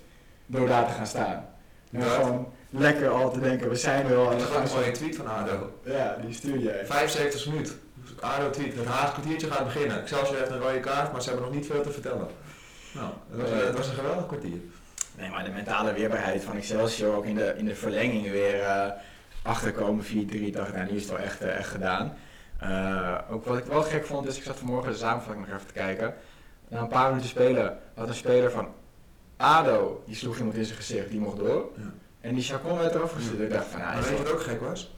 [0.45, 1.45] door daar te gaan staan.
[1.91, 2.05] En Ja.
[2.13, 4.31] gewoon lekker al te denken, we zijn er al.
[4.31, 4.87] En dan gaat gewoon zo.
[4.89, 5.71] een tweet van ADO.
[5.85, 6.85] Ja, die stuur jij.
[6.85, 7.79] 75 minuten.
[8.25, 10.01] ADO tweet, het haast kwartiertje gaat beginnen.
[10.01, 12.27] Excelsior heeft een rode kaart, maar ze hebben nog niet veel te vertellen.
[12.91, 14.59] Nou, het was, het was een geweldig kwartier.
[15.17, 18.91] Nee, maar de mentale weerbaarheid van Excelsior ook in de, in de verlenging weer eh,
[19.41, 20.07] achterkomen 4-3.
[20.51, 22.17] dacht ik, nou, nu is het wel echt, eh, echt gedaan.
[22.59, 25.67] Eh, ook wat ik wel gek vond, is ik zat vanmorgen de samenvatting nog even
[25.67, 26.13] te kijken.
[26.67, 28.67] Na een paar minuten spelen had een speler van
[29.37, 31.69] ADO, die sloeg iemand in zijn gezicht, die mocht door.
[31.77, 31.93] Ja.
[32.21, 33.39] En die Chacon werd eraf gestuurd.
[33.39, 34.95] Ik dacht van, nou, weet je wat ook gek was?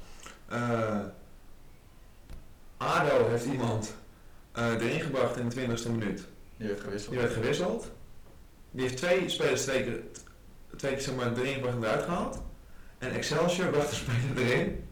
[2.78, 3.96] ADO heeft iemand
[4.52, 6.24] eh, erin gebracht in de 20ste minuut.
[6.58, 7.12] die werd gewisseld.
[7.12, 7.92] Die werd gewisseld.
[8.72, 10.00] Die heeft twee spelers twee keer,
[10.76, 12.42] twee keer zeg maar, erin gebracht en eruit gehaald.
[12.98, 14.84] En Excelsior bracht de speler erin.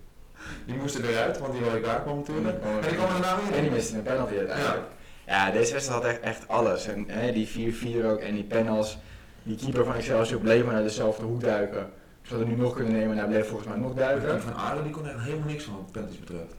[0.65, 2.57] Die moest er eruit, want die rode kaart kwam natuurlijk.
[2.63, 3.75] En die kwam er daarna weer En die in.
[3.75, 4.83] miste een penalty uiteindelijk.
[5.25, 6.87] Ja, deze wedstrijd had echt, echt alles.
[6.87, 8.97] En hè, die 4-4 ook en die panels.
[9.43, 11.89] Die keeper van Excelsior bleef maar naar dezelfde hoek duiken.
[12.21, 14.41] Ze hadden nu nog kunnen nemen en hij bleef volgens mij nog duiken.
[14.41, 16.53] van Aarde die kon echt helemaal niks van wat penalties betreft.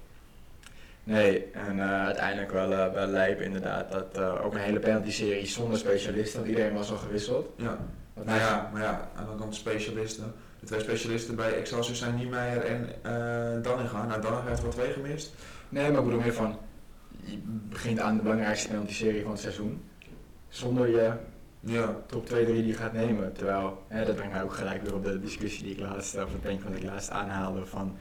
[1.06, 3.90] Nee, en eh, uiteindelijk wel, eh, wel lijp inderdaad.
[3.92, 7.48] Dat eh, ook een hele penalty-serie zonder specialisten, want iedereen was al gewisseld.
[7.56, 7.78] Ja,
[8.14, 10.32] nou hij- ja, maar ja, aan de andere kant specialisten.
[10.60, 14.06] De twee specialisten bij Excelsior zijn Niemeyer en eh Danninga.
[14.06, 15.34] Nou, Danninga heeft wel twee gemist.
[15.68, 16.58] Nee, maar ik bedoel meer van,
[17.24, 19.82] je begint aan de belangrijkste penalty-serie van het seizoen.
[20.48, 21.12] Zonder je
[21.60, 23.32] Ja, top 2, 3 die je gaat nemen.
[23.32, 26.32] Terwijl, hè, dat brengt mij ook gelijk weer op de discussie die ik laatst, of
[26.32, 27.96] het puntje wat ik laatst aanhaalde van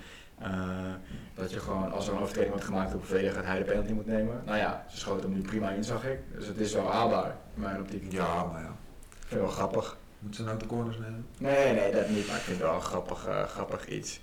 [1.33, 3.91] dat je gewoon als er een overtreding wordt gemaakt op een dat hij de penalty
[3.91, 4.41] moet nemen.
[4.45, 6.19] Nou ja, ze schoten hem nu prima in zag ik.
[6.35, 8.11] Dus het is wel haalbaar in mijn optiek.
[8.11, 8.67] ja, maar ja.
[9.09, 9.97] Ik vind het wel grappig.
[10.19, 11.25] Moeten ze nou de corners nemen?
[11.37, 14.19] Nee, nee, dat niet, maar ik vind het wel een grappig, eh, grappig iets.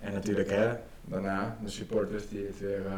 [0.00, 0.72] En natuurlijk hè,
[1.04, 2.92] daarna de supporters die het weer eh,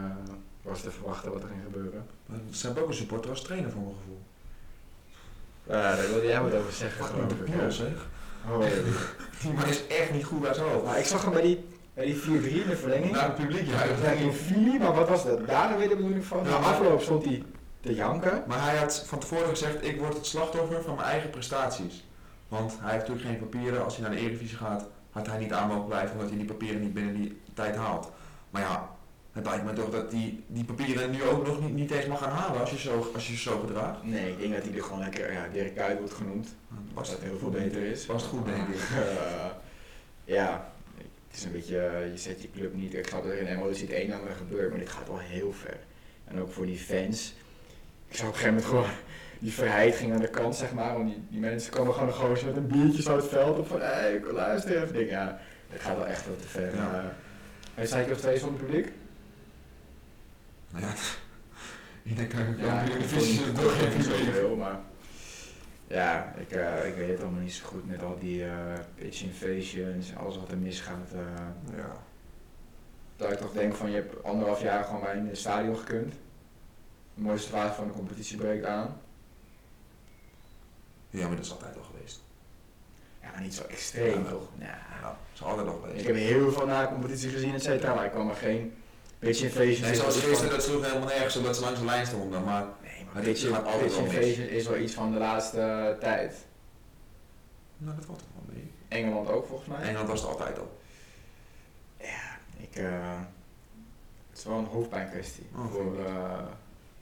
[0.62, 2.06] was te verwachten wat er ging gebeuren.
[2.26, 4.20] Maar Sam ook een supporter als trainer voor mijn gevoel.
[5.66, 7.72] Ja, daar wilde jij wat over zeggen Wat geloof ik.
[7.72, 8.06] zeg.
[8.50, 8.60] Oh,
[9.42, 10.84] Die man is echt niet goed bij zijn hoofd.
[10.84, 11.64] maar ik zag hem bij die,
[12.04, 13.12] die 4-3 in de verlenging.
[13.12, 15.46] Naar het publiek Ja, dat een maar wat was dat?
[15.46, 16.44] Daar weer de bedoeling van?
[16.44, 17.42] Ja, Na afloop stond hij
[17.80, 18.42] te janken.
[18.46, 22.06] Maar hij had van tevoren gezegd, ik word het slachtoffer van mijn eigen prestaties.
[22.48, 23.84] Want hij heeft natuurlijk geen papieren.
[23.84, 26.46] Als hij naar de Eredivisie gaat, had hij niet aan mogen blijven omdat hij die
[26.46, 28.10] papieren niet binnen die tijd haalt.
[28.50, 28.96] Maar ja,
[29.32, 32.22] het lijkt me toch dat die, die papieren nu ook nog niet, niet eens mag
[32.22, 34.04] gaan halen als je zo, als je je zo gedraagt.
[34.04, 36.54] Nee, ik denk dat hij er gewoon lekker, ja, Dirk Kuyt wordt genoemd.
[36.94, 38.06] Was dat heel veel beter is.
[38.06, 38.80] Was het goed, denk ik.
[40.24, 40.72] Ja,
[41.38, 42.94] is een beetje, eh, je zet je club niet.
[42.94, 45.52] Ik snap dat er in het een en ander gebeurt, maar dit gaat wel heel
[45.52, 45.76] ver.
[46.24, 47.34] En ook voor die fans.
[48.08, 48.90] Ik zag op een gegeven moment gewoon,
[49.38, 50.92] die vrijheid ging aan de kant, zeg maar.
[50.92, 53.66] Want die, die mensen komen gewoon een gozer met een biertje zo het veld op
[53.66, 54.88] van, hé, hey, luister even.
[54.88, 56.74] Ik denk, ja, dit gaat wel echt wat te ver.
[56.74, 57.14] Ja.
[57.76, 58.92] Maar, ik of twee van het publiek?
[60.70, 60.92] Nou ja,
[62.10, 64.80] ik denk dat ik Ja, ik het toch niet visie zoveel, maar
[65.88, 68.52] ja, ik, eh, ik weet het allemaal niet zo goed met al die eh
[68.94, 71.12] pitch invasions, alles wat er misgaat.
[71.12, 71.96] eh Ja.
[73.16, 76.12] dat ik toch denk van je hebt anderhalf jaar gewoon bij in het stadion gekund.
[77.14, 79.00] De mooiste fase van de competitie breekt aan.
[81.10, 82.20] ja, maar dat is altijd al geweest.
[83.22, 84.30] Ja, maar niet zo extreem Ja.
[84.30, 84.48] toch?
[84.58, 86.00] Nou, Ja, dat is altijd al geweest.
[86.00, 88.74] ik heb heel veel na de competitie gezien, et cetera, maar ik kwam er geen
[89.18, 89.96] pitch invasions Nee, in.
[89.96, 92.44] zoals gisteren, dat sloeg helemaal nergens omdat ze langs de lijn stonden.
[92.44, 92.64] Maar
[93.14, 94.14] maar gaat altijd wel mis.
[94.14, 96.46] invasion is wel iets van de laatste eh, tijd.
[97.76, 98.70] nou, dat valt toch wel mee.
[98.88, 99.80] Engeland ook volgens mij.
[99.80, 100.80] Engeland was het altijd al.
[102.00, 103.20] Ja, ik, eh,
[104.28, 106.42] het is wel een hoofdpijnkwestie Oh, voor uh,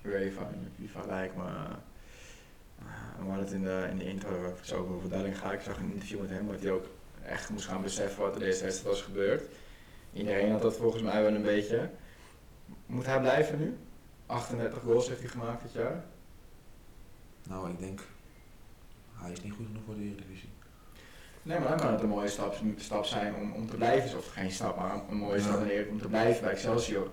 [0.02, 1.42] UEFA en FIFA lijkt me.
[3.18, 5.52] we hadden het in de, in de intro zo over Dallinga.
[5.52, 6.86] Ik zag een interview met hem dat hij ook
[7.22, 9.42] echt moest gaan beseffen wat er deze wedstrijd was gebeurd.
[10.12, 11.90] Iedereen had dat volgens mij wel een beetje.
[12.86, 13.76] Moet hij blijven nu?
[14.26, 16.04] 38 goals heeft hij gemaakt dit jaar.
[17.48, 18.00] Nou, ik denk,
[19.14, 20.48] hij is niet goed genoeg voor de Eredivisie.
[21.42, 24.18] Nee, maar dan kan het een mooie stap, stap zijn om, om te blijven.
[24.18, 25.42] Of geen stap, maar een mooie Ja.
[25.44, 27.12] stap in om te blijven bij Excelsior.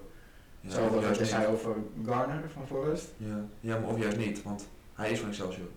[0.61, 3.07] Ja, of wat je zei over Garner van Forest.
[3.17, 3.45] Ja.
[3.59, 5.67] ja, maar of juist niet, want hij is van Excelsior.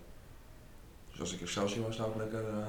[1.11, 2.65] Dus als ik Excelsior was, zou ik lekker eh,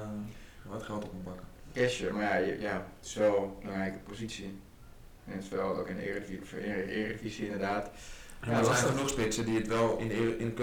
[0.65, 1.45] wat geld op hem pakken.
[1.73, 4.59] Cashier, maar ja, je- ja, het is wel een belangrijke positie.
[5.25, 7.89] En het is wel ook in de Eredivisie, in de Eredivisie inderdaad.
[8.43, 10.53] Ja, er zijn genoeg spitsen die het wel in de, in de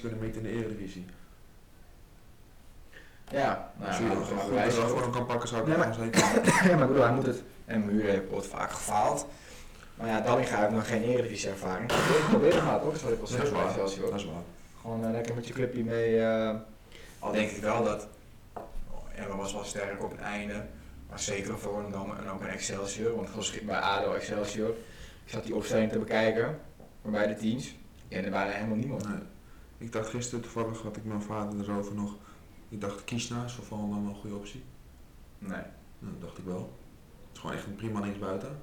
[0.00, 1.04] kunnen meten in de Eredivisie.
[3.30, 5.98] Ja, nou Als je goed, bedrag zo- voor hem kan pakken, zou ik Nee, het
[5.98, 6.20] maar- zeker
[6.70, 7.42] Ja, maar ik bedoel, hij moet het.
[7.64, 9.26] En Muren wordt vaak gefaald.
[9.94, 11.92] Maar ja, Dallinga heeft nog geen Eredivisie ervaring.
[12.28, 13.76] Probeer het maar toch, ik al Dat is waar.
[13.76, 14.42] Dat is waar.
[14.80, 16.18] Gewoon eh, lekker met je clubje mee.
[16.20, 16.54] eh,
[17.18, 18.06] al denk ik wel dat.
[18.54, 18.62] Oh,
[19.14, 20.64] Emma was wel sterk op het einde.
[21.08, 23.16] Maar zeker een Volendam en ook een Excelsior.
[23.16, 23.28] Want
[23.66, 24.68] bij ADO Excelsior.
[25.24, 26.58] Ik zat die opstelling te bekijken.
[27.02, 27.74] Maar bij de teams.
[28.08, 29.08] En er waren helemaal niemand.
[29.08, 29.18] Nee.
[29.78, 32.16] Ik dacht gisteren toevallig, had ik mijn vader erover nog.
[32.68, 34.62] Ik dacht Kiesna is voor wel een goede optie.
[35.38, 35.62] Nee.
[35.98, 36.78] Nou, dat dacht ik wel.
[37.26, 38.58] Het is gewoon echt een prima linksbuiten.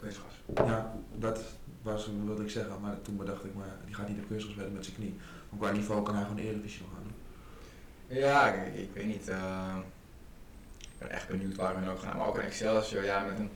[0.00, 0.32] Kunstgas.
[0.54, 1.42] Ja, dat
[1.82, 4.72] was, wilde ik zeggen, maar toen bedacht ik, maar die gaat niet op kunstgras spelen
[4.72, 5.14] met zijn knie.
[5.48, 8.18] Maar qua niveau kan hij gewoon de Eredivisie nog gaan doen.
[8.18, 9.28] Ja, ik, ik weet niet.
[9.28, 9.76] eh,
[10.80, 12.16] ik ben echt benieuwd waar we nou gaan.
[12.16, 13.50] Maar ook een Excelsior, ja, met een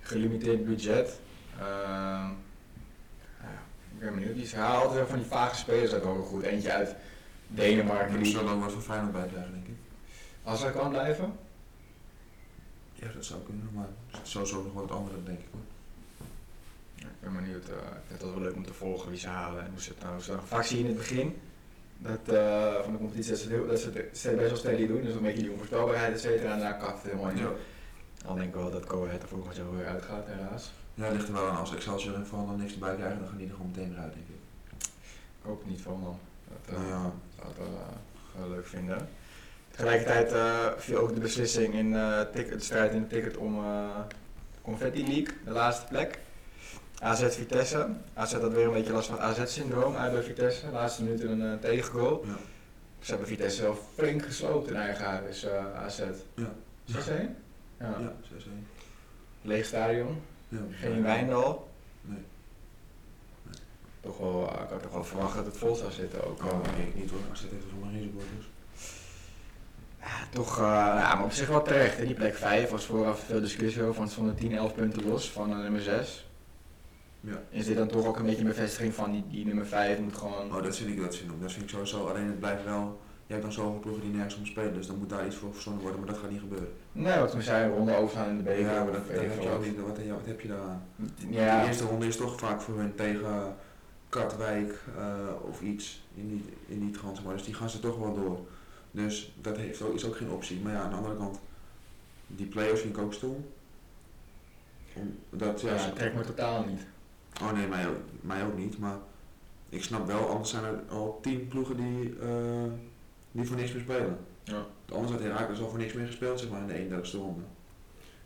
[0.00, 1.20] gelimiteerd budget.
[1.58, 2.34] Ja, ik
[4.00, 4.34] ben benieuwd.
[4.34, 6.42] Die halen altijd wel van die vage spelers ook goed.
[6.42, 6.94] Eentje uit
[7.46, 8.14] Denemarken.
[8.16, 9.74] Er Die, zal ook wat van Feyenoord bij blijven, denk ik.
[10.42, 11.32] als hij kan blijven.
[12.92, 13.88] Ja, dat zou kunnen, maar
[14.22, 15.60] sowieso nog wat andere, denk ik hoor.
[16.94, 17.64] Ja, ik ben benieuwd.
[17.68, 19.88] eh, ik vind het wel leuk om te volgen wie ze halen en hoe ze
[19.88, 20.40] het nou zo.
[20.44, 21.36] Vaak zie je in het begin
[21.98, 25.02] dat, eh, van de competitie dat ze, heel, dat ze het best wel steady doen.
[25.02, 26.52] Dus een beetje die onvoorspelbaarheid, et cetera.
[26.52, 27.36] En daar kakt het helemaal in.
[27.38, 27.50] Ja.
[28.24, 30.72] Dan denk ik wel dat Coët er volgend jaar weer uitgaat, helaas.
[30.98, 31.56] Ja, ligt er wel aan.
[31.56, 34.12] Als Excelsior en Volendam niks erbij krijgen, dan gaan die er gewoon meteen weer uit,
[34.12, 34.34] denk ik.
[35.44, 36.18] Ik het niet van man.
[36.48, 37.12] Dat, eh, Nou ja.
[37.36, 39.08] zou het wel, eh, wel leuk vinden.
[39.70, 41.96] Tegelijkertijd eh, viel ook de beslissing in
[42.32, 43.64] ticket, de strijd in de ticket om
[44.62, 46.18] Confetti League, de laatste plek.
[47.00, 47.88] AZ Vitesse.
[48.14, 50.70] AZ had weer een beetje last van AZ-syndroom uit bij Vitesse.
[50.72, 52.24] Laatste minuut een uh, tegengoal.
[52.26, 52.36] Ja.
[53.00, 56.02] Ze hebben Vitesse wel flink gesloopt in eigen huis, AZ.
[56.34, 56.52] Ja.
[56.84, 56.92] 6-1?
[57.78, 57.96] Ja.
[57.98, 58.66] Ja, 6-1.
[59.42, 60.20] Leeg stadion.
[60.48, 60.58] Ja.
[60.70, 61.68] Geen Wijndal.
[62.00, 62.24] Nee.
[64.00, 66.44] Toch wel, eh, ik had toch wel verwacht dat het vol zou zitten ook.
[66.44, 66.76] Oh, eh.
[66.76, 67.20] nee, ik niet hoor.
[67.32, 68.50] AZ heeft er van geen supporters.
[70.00, 70.64] Ja, toch, eh,
[70.98, 71.96] ja, maar op zich wel terecht.
[71.96, 72.04] Hè.
[72.04, 75.30] Die plek 5 was vooraf veel discussie over, want het stonden 10, 11 punten los
[75.30, 76.26] van uh, nummer 6.
[77.20, 77.42] Ja.
[77.50, 80.16] Is dit dan toch ook een beetje een bevestiging van die, die nummer 5 moet
[80.16, 80.54] gewoon...
[80.54, 82.06] Oh, dat vind ik, dat vind ik, dat vind ik sowieso.
[82.06, 83.00] Alleen het blijft wel.
[83.28, 85.52] Je hebt dan zoveel ploegen die nergens om spelen, dus dan moet daar iets voor
[85.52, 86.68] verzonnen worden, maar dat gaat niet gebeuren.
[86.92, 88.60] Nee, wat zei, een ronde overgaan in de beker.
[88.60, 89.64] ja, maar dat, heb je ook wat.
[89.64, 89.80] niet.
[89.80, 90.82] Wat, ja, wat heb je daar aan?
[91.28, 93.56] Ja, De eerste ronde is toch vaak voor hun tegen
[94.08, 97.98] Katwijk eh, of iets in die, in die trans, maar dus die gaan ze toch
[97.98, 98.38] wel door.
[98.90, 100.60] Dus dat heeft ook, is ook geen optie.
[100.60, 101.38] Maar ja, aan de andere kant,
[102.26, 103.46] die play-offs vind ik ook stom.
[104.94, 106.80] Om, dat, ja, trekt me totaal niet.
[107.42, 108.96] Oh nee, mij ook, mij ook niet, maar
[109.68, 112.72] ik snap wel, anders zijn er al tien ploegen die, eh,
[113.32, 114.18] die voor niks meer spelen.
[114.44, 114.66] Ja.
[114.92, 117.42] Anders had Herakles al voor niks meer gespeeld, zeg maar, in de 31ste ronde.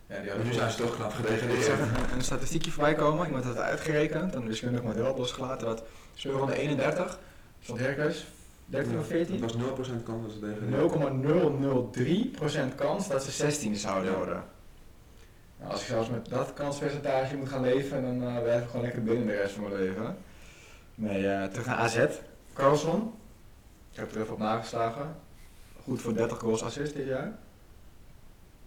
[0.07, 1.65] Ja, die En nu zijn ze toch knap Ik gedegradeerd.
[1.65, 5.83] zag een, een statistiekje voorbij komen, iemand had het uitgerekend, een wiskundig model losgelaten, dat
[6.15, 7.19] speelronde 31
[7.61, 8.27] stond Hercules
[8.67, 9.43] 13 of 14.
[9.43, 11.91] Het was 0% kans dat ze degraderen.
[12.73, 14.17] 0,003% kans dat ze 16 zouden Ja.
[14.17, 14.45] worden.
[15.59, 18.83] Nou, als ik zelfs met dat kanspercentage moet gaan leven, dan eh blijf ik gewoon
[18.85, 20.17] lekker binnen de rest van mijn leven.
[20.95, 22.07] Nee, eh, terug naar AZ.
[22.55, 23.13] Carlson.
[23.93, 25.17] Ik heb er even op nageslagen.
[25.83, 27.39] Goed voor 30 goals assist dit jaar.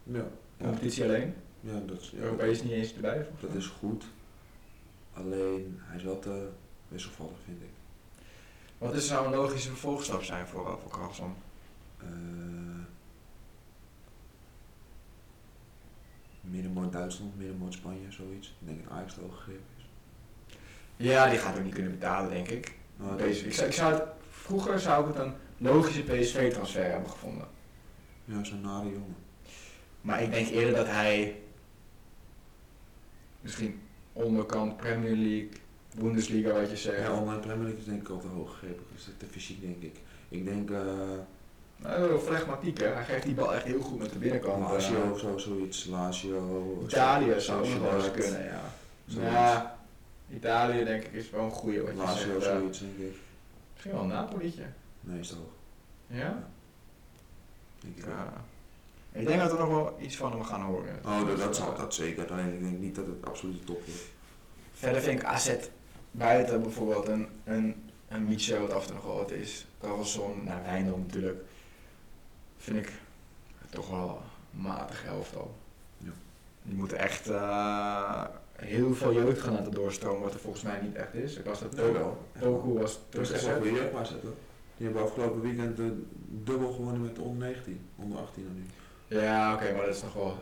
[0.03, 1.33] Ja, Competitie alleen.
[1.59, 3.23] ja, dat, is, ja, Europees niet eens erbij.
[3.23, 4.03] volgens dat is goed.
[5.13, 6.49] Alleen, hij is wel te
[6.87, 7.69] wisselvallig, vind ik.
[8.77, 11.33] Wat is zou een logische vervolgstap zijn voor, voor Carlson?
[11.99, 12.05] Eh
[16.49, 18.47] middenmoot Duitsland, middenmoot Spanje, zoiets.
[18.47, 19.85] Ik denk dat Ajax gegrepen is.
[20.97, 22.75] Ja, die gaat ook niet kunnen betalen, denk ik.
[22.97, 23.45] Nou, PSV.
[23.45, 24.03] Ik zou, ik zou het,
[24.45, 27.47] vroeger zou ik het een logische PSV-transfer hebben gevonden.
[28.25, 29.15] Ja, zo'n nare jongen.
[30.01, 31.41] Maar ik denk eerder dat hij
[33.41, 33.81] misschien
[34.13, 35.49] onderkant Premier League,
[35.99, 37.01] Bundesliga wat je zegt.
[37.01, 38.83] Ja, online Premier League is denk ik al te hoog gegrepen.
[38.93, 39.95] Dus te fysiek denk ik.
[40.29, 40.77] Ik denk eh
[41.77, 42.87] Nou, heel flegmatiek hè.
[42.87, 44.59] Hij geeft die bal echt heel goed met de binnenkant.
[44.71, 45.11] Lazio eh.
[45.11, 45.85] of zo, zoiets.
[45.85, 46.79] Lazio.
[46.87, 48.61] Italië zou nog wel eens kunnen, ja.
[49.07, 49.31] zoiets.
[49.31, 49.77] Ja,
[50.33, 52.45] Italië denk ik is wel een goeie wat je Lazio, zegt.
[52.45, 52.57] eh.
[52.57, 53.15] zoiets denk ik.
[53.75, 54.65] Misschien wel een Napolietje.
[55.19, 55.53] Is hoog.
[56.07, 56.47] Ja?
[57.79, 58.15] Denk ik wel.
[58.15, 58.43] ja?
[59.11, 60.99] Ik denk dat we nog wel iets van hem gaan horen.
[61.05, 62.31] Oh, dat, dat, zal, dat zeker.
[62.31, 64.03] Alleen ik denk niet dat het absoluut de top wordt.
[64.73, 65.55] Verder vind ik AZ
[66.11, 69.65] buiten bijvoorbeeld een, een, een Michel wat af en toe nog wel wat is.
[69.79, 71.43] Carlson, nou Wijndal natuurlijk.
[72.57, 72.91] Vind ik
[73.69, 74.21] toch wel
[74.53, 75.55] een matig elftal.
[75.97, 76.11] Ja.
[76.61, 78.23] Die moeten echt eh,
[78.55, 81.35] heel veel jeugd gaan laten doorstromen, wat er volgens mij niet echt is.
[81.37, 84.07] Ik was dat was Dat is echt wel teruggezet.
[84.07, 84.33] zetten.
[84.77, 85.85] Die hebben afgelopen weekend eh,
[86.29, 88.63] dubbel gewonnen met onder 19, onder 18 dan nu.
[89.21, 90.37] Ja, oké, maar dat is nog wel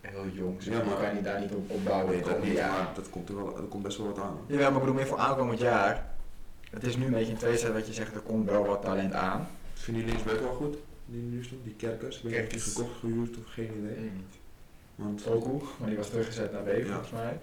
[0.00, 0.56] heel jong.
[0.56, 2.16] Dus Ja, maar- kan je niet daar niet op opbouwen.
[2.18, 4.38] de dat niet, maar dat komt, er wel, er komt best wel wat aan.
[4.46, 6.14] Ja, maar ik bedoel meer voor aankomend jaar.
[6.70, 9.12] Het is nu een beetje een tweestrijd wat je zegt, er komt wel wat talent
[9.12, 9.48] aan.
[9.74, 10.76] Vind je linksback wel goed?
[11.06, 12.16] Die nu stond, die Kerkers.
[12.16, 13.98] Ik weet niet of die gekocht, gehuurd of geen idee.
[14.00, 14.38] niet.
[15.02, 15.24] Want
[15.78, 16.84] maar die was teruggezet naar B Ja.
[16.86, 17.38] volgens mij.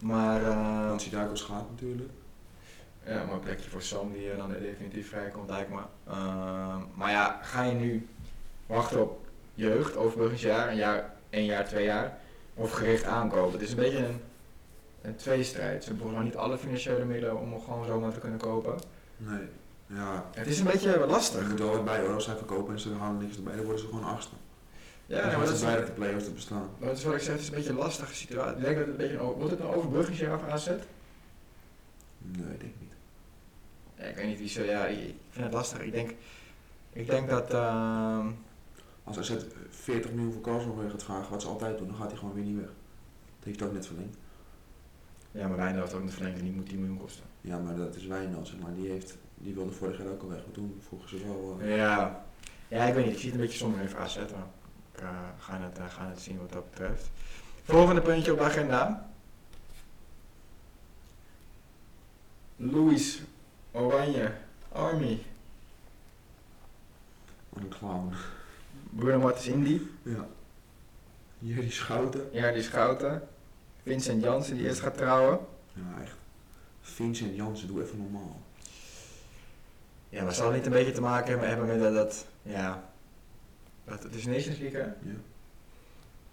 [0.00, 2.10] Maar, eh want Sidakos gaat natuurlijk.
[3.06, 5.80] ja, maar een plekje voor Sam die er dan definitief vrijkomt lijkt me.
[6.06, 8.08] Eh, maar ja, ga je nu
[8.66, 12.18] wachten op jeugd, overbruggingsjaar, een jaar, één jaar, twee jaar,
[12.54, 13.52] of gericht aankopen?
[13.52, 14.20] Het is een beetje een,
[15.02, 15.84] een tweestrijd.
[15.84, 18.78] Ze hebben niet alle financiële middelen om gewoon zomaar te kunnen kopen.
[19.16, 19.46] Nee.
[19.86, 21.48] Ja, Het is een beetje lastig.
[21.48, 22.14] moet wel wat bij hoor.
[22.14, 24.34] Als zij verkopen en ze halen niks erbij, dan worden ze gewoon achtste.
[25.08, 26.68] Ja, maar dat is, dat de play-offs te bestaan.
[26.78, 28.56] maar dat is wat ik zeg, het is een beetje een lastige situatie.
[28.58, 30.66] Ik denk dat het een beetje wordt het een overbruggingsjaar voor AZ?
[32.18, 32.92] Nee, ik denk niet.
[33.94, 35.78] Ja, ik weet niet wie zo, ja, ik vind het lastig.
[35.80, 36.14] Ik denk,
[36.92, 38.26] ik denk dat, ehm,
[39.04, 39.32] Als AZ
[39.70, 42.34] 40 miljoen voor Carlson weer gaat vragen, wat ze altijd doen, dan gaat hij gewoon
[42.34, 42.66] weer niet weg.
[43.38, 44.16] Dat heeft ook net verlengd.
[45.30, 47.24] ja, maar Wijndal heeft ook een verlenging, die moet 10 miljoen kosten.
[47.40, 48.74] Ja, maar dat is Wijnald, zeg maar.
[48.74, 50.38] Die, heeft, die wilde vorig jaar ook al weg.
[50.44, 51.56] Maar toen vroegen ze wel...
[51.60, 52.24] eh, Ja.
[52.68, 54.46] ja, ik weet niet, ik zie het een beetje somber in voor AZ, maar
[55.00, 57.10] eh, ga, het, eh, ga het zien wat dat betreft.
[57.64, 59.08] Volgende puntje op de agenda.
[62.56, 63.22] Louis
[63.72, 64.32] Oranje,
[64.72, 65.22] Army,
[67.48, 68.12] wat een clown.
[68.90, 70.26] Bruno Martens Indy, Ja.
[71.38, 72.28] Jerry Schouten.
[72.32, 73.28] ja, die Schouten,
[73.82, 75.38] Vincent Jansen die eerst gaat trouwen.
[75.72, 76.14] Ja, echt.
[76.80, 78.40] Vincent Jansen, doe even normaal.
[80.08, 82.82] Ja, maar zal het niet een beetje te maken hebben, hebben met dat, dat ja,
[83.88, 84.86] Het is Nations League, hè?
[84.86, 85.16] Ja.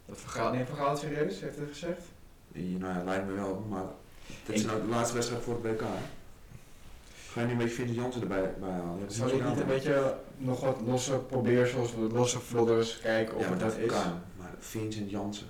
[0.05, 2.01] Dat vergaal, neemt Vergaal het serieus, heeft hij gezegd?
[2.51, 3.83] Ja, nou ja, lijkt me wel, maar
[4.45, 5.83] dit is nou de laatste wedstrijd voor het WK.
[7.31, 8.99] Ga je niet een beetje Vincent Jansen erbij bij halen?
[8.99, 13.43] Ja, Zou je niet een beetje nog wat losse probeersels, wat losse vlodders kijken of
[13.43, 13.89] Ja, het dat is?
[13.91, 14.21] kan.
[14.37, 15.47] Maar Vincent Jansen.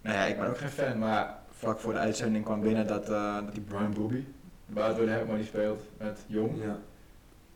[0.00, 3.08] Nou ja, ik ben ook geen fan, maar vlak voor de uitzending kwam binnen dat,
[3.10, 4.24] eh, dat die Brian Bobby,
[4.66, 6.62] de maar die speelt met Jong.
[6.62, 6.78] Ja,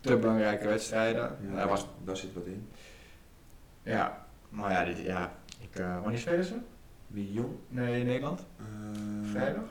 [0.01, 1.37] Te belangrijke wedstrijden.
[1.49, 2.69] ja Hij was, daar zit wat in.
[3.91, 6.55] Ja, maar ja, dit, ja ik, eh, wanneer spelen ze?
[7.07, 7.53] Wie jong?
[7.69, 8.47] Nee, in Nederland?
[9.23, 9.65] Vrijdag?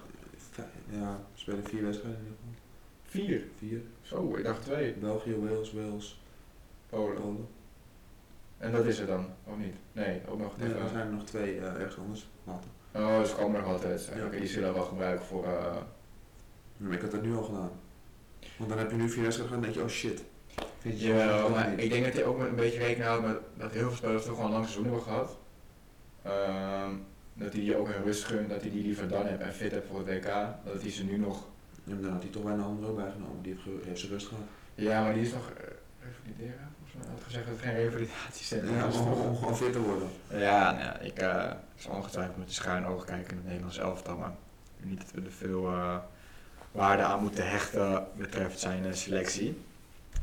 [0.51, 2.53] vij- Ja, we spelen vier wedstrijden in geval.
[3.03, 3.43] Vier.
[3.57, 3.81] Vier.
[4.01, 4.93] Zo, ik dacht twee.
[4.93, 6.21] België, Wales, Wales,
[6.89, 7.15] Polen.
[7.21, 7.47] Polen.
[8.57, 9.75] En dat is het dan, of niet?
[9.91, 12.69] Nee, ook nog Nee, er zijn er nog twee eh, ergens anders later.
[12.95, 14.11] Oh, dus komen er nog altijd.
[14.15, 14.25] Ja.
[14.25, 15.45] Oké, die zullen we wel gebruiken voor.
[16.89, 17.71] ik had dat nu al gedaan.
[18.57, 20.23] Want dan heb je nu vier wedstrijden gedaan en denk je, oh shit.
[20.79, 21.79] Vind je Ja, maar niet?
[21.83, 24.25] ik denk dat hij ook met een beetje rekening houdt met dat heel veel spelers
[24.25, 25.37] toch gewoon lang seizoen hebben gehad.
[26.21, 26.91] Ehm,
[27.33, 29.71] dat hij die ook een rust gunt, dat hij die liever dan heeft en fit
[29.71, 30.31] heeft voor het WK.
[30.73, 31.45] Dat hij ze nu nog.
[31.83, 33.41] Ja, had hij toch bijna een andere ook bijgenomen.
[33.41, 34.43] Die heeft, heeft zijn rust gehad.
[34.75, 35.49] Ja, maar die is nog.
[35.49, 35.63] eh,
[36.01, 36.69] revalideren?
[36.77, 38.95] Volgens mij had gezegd dat het geen revalidatiecentrum Ja, is.
[38.97, 40.07] om, om gewoon fit te worden.
[40.29, 43.77] Ja, nou ja, ik eh, zal ongetwijfeld met de schuin oog kijken in het Nederlands
[43.77, 44.31] elftal, maar
[44.81, 45.97] niet dat we er veel eh,
[46.71, 49.57] waarde aan moeten hechten betreft zijn selectie.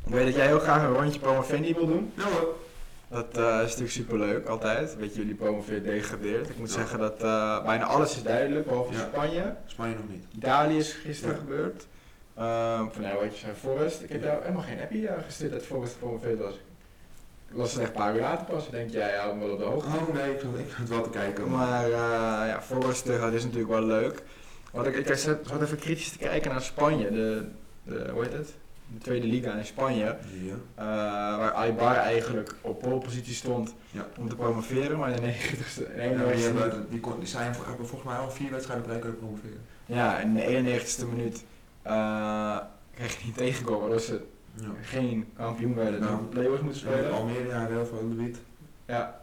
[0.07, 2.11] Ik weet dat jij heel graag een rondje promovendi wil doen.
[2.15, 2.55] Nou hoor.
[3.09, 4.95] Dat eh, is natuurlijk superleuk, altijd.
[4.97, 6.49] Weet je, jullie promoveert degradeert.
[6.49, 6.75] Ik moet Ja.
[6.75, 8.99] zeggen dat eh, bijna alles is duidelijk, behalve Ja.
[9.13, 9.55] Spanje.
[9.65, 10.23] Spanje nog niet.
[10.35, 11.39] Italië is gisteren Ja.
[11.41, 11.85] gebeurd.
[12.35, 14.01] Ehm van nou, wat je zei, Forrest.
[14.01, 16.53] Ik heb jou helemaal geen appie uh, gestuurd dat Forrest gepromoveerd was.
[17.49, 18.69] Ik las het echt een paar uur later pas.
[18.69, 19.89] Denk, jij houdt me wel op de hoogte.
[19.89, 21.49] Oh nee, ik zat, zat wel te kijken.
[21.49, 21.91] Maar eh,
[22.49, 24.23] ja, Forrest dat is natuurlijk wel leuk.
[24.71, 27.11] Want ik, ik zat zat even kritisch te kijken naar Spanje.
[27.11, 27.45] De,
[27.83, 28.53] de, hoe heet het?
[28.93, 30.03] De tweede liga in Spanje.
[30.43, 30.53] Ja.
[30.75, 34.07] eh, waar Aibar eigenlijk op polepositie stond Ja.
[34.17, 34.97] om te promoveren.
[34.97, 37.53] Maar in de 90ste, in de Ja, maar die, 91ste hebben, die, kon, die zijn,
[37.65, 39.57] hebben volgens mij al vier wedstrijden rij kunnen promoveren.
[39.85, 41.43] ja, in de 91ste minuut
[41.81, 42.57] eh,
[42.93, 43.79] kreeg je niet tegenkomen.
[43.81, 44.21] Waardoor ze
[44.81, 45.99] geen kampioen werden.
[45.99, 46.07] Ja.
[46.07, 46.15] Ja.
[46.29, 47.11] play-offs moeten spelen.
[47.11, 48.37] Almere, ja, wel van de Wiet.
[48.85, 49.21] Ja,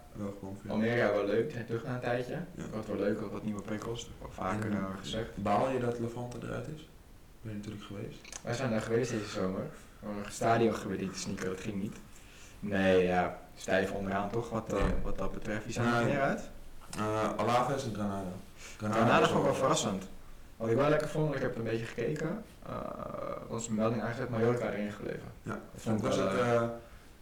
[0.63, 1.51] Wel ja, wel leuk.
[1.51, 2.33] Zijn terug na een tijdje.
[2.33, 2.63] Ja.
[2.73, 4.11] Wat wel leuk, wat nieuwe prikkels.
[4.29, 5.29] Vaker eh, gezegd.
[5.35, 6.89] Baal je dat Levante eruit is?
[7.45, 8.19] Ben je natuurlijk geweest.
[8.43, 9.67] Wij zijn daar geweest deze zomer.
[10.01, 10.75] Voor een stadion
[11.13, 11.97] sneaken, dat ging niet.
[12.61, 15.65] Nee, ja, stijf onderaan toch, wat, eh, wat dat betreft.
[15.65, 16.51] Wie zijn er meer uit?
[16.99, 18.33] Uh, Alaves en Granada.
[18.77, 20.09] Granada is vond ik wel verrassend.
[20.57, 22.75] Wat ik wel lekker vond, ik heb een beetje gekeken, uh,
[23.49, 25.33] was een melding aangezet, Mallorca erin gebleven.
[25.43, 26.63] Ja, Dat vond was het eh, eh,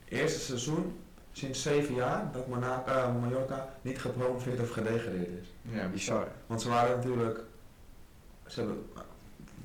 [0.08, 1.00] eerste seizoen
[1.32, 5.52] sinds zeven jaar dat Monaco, eh, Mallorca niet gepromoveerd of gedegradeerd is.
[5.62, 6.28] ja, bizar.
[6.46, 7.40] Want ze waren natuurlijk,
[8.46, 8.86] ze hebben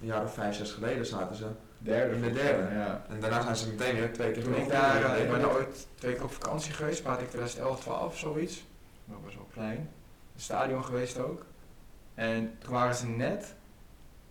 [0.01, 1.45] een jaar of vijf, zes geleden zaten ze.
[1.79, 2.15] Derde.
[2.15, 2.73] In de derde.
[2.75, 3.05] Ja.
[3.09, 5.53] En daarna zijn ze meteen weer twee keer Toen ik daar, eh, ik ben daar
[5.53, 8.65] ooit twee keer op vakantie geweest, had ik 2011, 12 of zoiets.
[9.05, 9.89] Dat was wel klein.
[10.33, 11.45] Het stadion geweest ook.
[12.15, 13.55] En toen waren ze net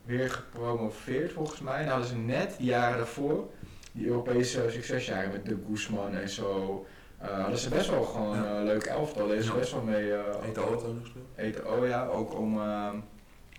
[0.04, 1.74] weer gepromoveerd volgens mij.
[1.74, 3.48] En dan hadden ze net die jaren daarvoor,
[3.92, 6.86] die Europese succesjaren met de Guzman en zo.
[7.18, 8.44] eh, hadden ze best wel gewoon Ja.
[8.56, 9.28] een leuk elftal.
[9.28, 9.54] Ze Ja.
[9.54, 11.26] best wel mee Eet ook nog gespeeld.
[11.36, 11.72] eten.
[11.72, 12.88] Oh ja, ook om eh,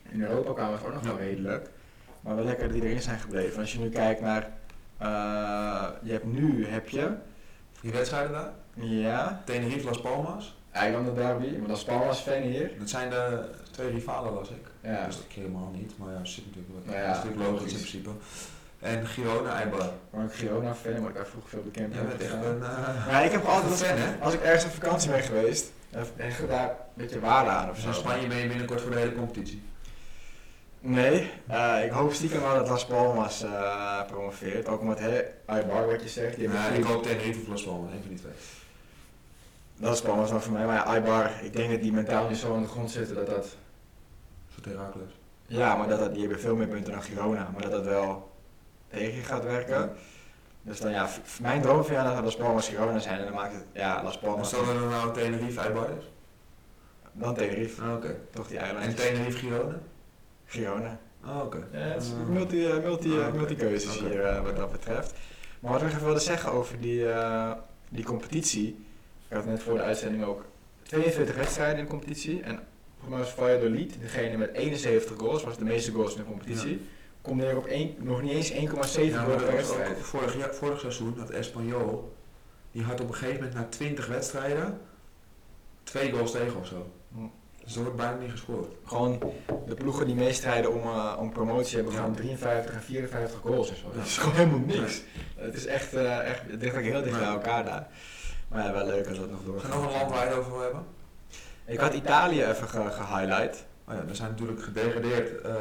[0.10, 1.70] in Europa kwamen ze ook nog wel redelijk.
[2.22, 3.60] Maar wel lekker dat die erin zijn gebleven.
[3.60, 4.50] Als je nu kijkt naar,
[4.98, 7.10] eh, je hebt nu, heb je,
[7.82, 10.56] Die wedstrijden daar, ja, Tenerife, Las Palmas.
[10.72, 12.72] Eilanden derby, maar dat is Palmas fan hier.
[12.80, 14.66] Dat zijn de twee rivalen, las ik.
[14.82, 16.86] Ja, Dus dat ken ik helemaal niet, maar ja, zit natuurlijk wat.
[16.86, 18.10] Nou ja, dat is natuurlijk logisch in principe.
[18.80, 19.90] En Girona, Eibar.
[20.10, 22.64] maar ik Girona fan, maar ik daar vroeger veel bekend een.
[22.64, 24.24] eh, Ja, ik heb altijd een fan, hè?
[24.24, 26.08] als ik ergens op vakantie ben geweest, heb
[26.40, 27.92] ik daar een beetje waarde aan of Dus zo.
[27.92, 29.62] Spanje ben je binnenkort voor de hele competitie.
[30.80, 34.68] Nee, eh, ik hoop stiekem wel dat Las Palmas eh, promoveert.
[34.68, 37.92] Ook omdat hè, Aibar wat je zegt, die Ja, ik hoop Tenerife of Las Palmas,
[37.92, 38.34] één van die twee.
[39.76, 42.56] Dat is Palmas nog voor mij, maar ja, ik denk dat die mentaal niet zo
[42.56, 43.56] aan de grond zitten dat dat...
[44.48, 45.12] Voor Herakles.
[45.46, 48.32] Ja, maar dat, dat die hebben veel meer punten dan Girona, maar dat dat wel
[48.88, 49.92] tegen je gaat werken.
[50.62, 51.10] Dus dan ja,
[51.42, 54.20] mijn droom vind ik dat Las Palmas Girona zijn en dan maakt het, ja, Las
[54.20, 56.12] Palmas, dat er nou Tenerife, Eibar is?
[57.12, 58.16] dan Tenerife, Ah, oké.
[58.32, 58.96] toch die En eilandjes.
[58.96, 59.80] Tenerife, Girona?
[60.48, 61.00] Girona.
[61.22, 61.68] Ah, oké.
[61.72, 62.28] Ja, het is Ah.
[62.28, 65.14] multi, eh, multi, eh, Ah, multi-keuzes hier eh, wat dat betreft.
[65.60, 67.52] Maar wat ik nog even wilde zeggen over die, eh,
[67.90, 68.86] die competitie.
[69.28, 70.46] Ik had net voor de uitzending ook
[70.84, 72.42] 42 wedstrijden in de competitie.
[72.42, 72.60] En
[73.00, 76.82] volgens mij was Valladolid, degene met 71 goals, was de meeste goals in de competitie.
[77.22, 79.98] Komt neer op één- nog niet eens 1,7 Ja, goals per wedstrijd.
[80.00, 82.14] vorig, jaar, vorig seizoen had Espanyol,
[82.72, 84.80] die had op een gegeven moment na 20 wedstrijden
[85.84, 86.92] twee goals tegen of zo.
[87.14, 87.20] Hm.
[87.68, 88.74] Dus er wordt bijna niet gescoord.
[88.86, 89.20] Gewoon
[89.68, 92.00] de ploegen die meestrijden om, eh, om promotie hebben Ja.
[92.00, 93.92] gewoon 53 en 54 goals en zo.
[93.96, 95.02] Dat is gewoon helemaal niks.
[95.36, 97.88] Het is echt, eh echt het ligt ook heel dicht bij elkaar daar.
[98.48, 99.72] Maar ja, wel leuk als dat nog doorgaat.
[99.74, 100.84] er nog een land waar je het over wil hebben?
[101.66, 103.66] Ik had Italië even ge- gehighlight.
[103.88, 105.52] Oh ja, we zijn natuurlijk gedegradeerd uh,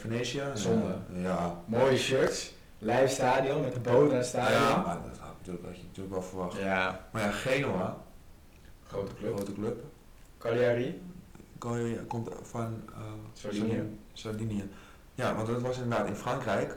[0.00, 0.42] Venetië.
[0.54, 0.94] Zonde.
[1.12, 1.54] Ja.
[1.64, 2.52] Mooie shirts.
[2.78, 4.60] Live stadion met de boot aan het stadion.
[4.62, 6.58] Ja, maar dat had, natuurlijk, had je natuurlijk wel verwacht.
[6.58, 7.96] Ja, Maar ja, Genoa,
[8.86, 9.34] grote club.
[9.36, 9.82] grote club,
[10.38, 11.02] Cagliari.
[12.08, 12.96] Komt van uh,
[13.32, 13.82] Sardinië.
[14.12, 14.70] Sardinië.
[15.14, 16.76] Ja, want dat was inderdaad in Frankrijk.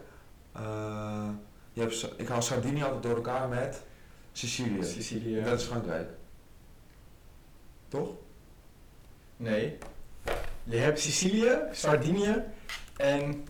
[0.57, 1.29] Uh,
[1.73, 3.81] je hebt, ik haal Sardinië altijd door elkaar met
[4.31, 4.83] Sicilië.
[4.83, 5.43] Sicilië.
[5.43, 6.09] Dat is Frankrijk.
[7.87, 8.09] Toch?
[9.37, 9.77] Nee.
[10.63, 12.43] Je hebt Sicilië, Sardinië
[12.97, 13.47] en...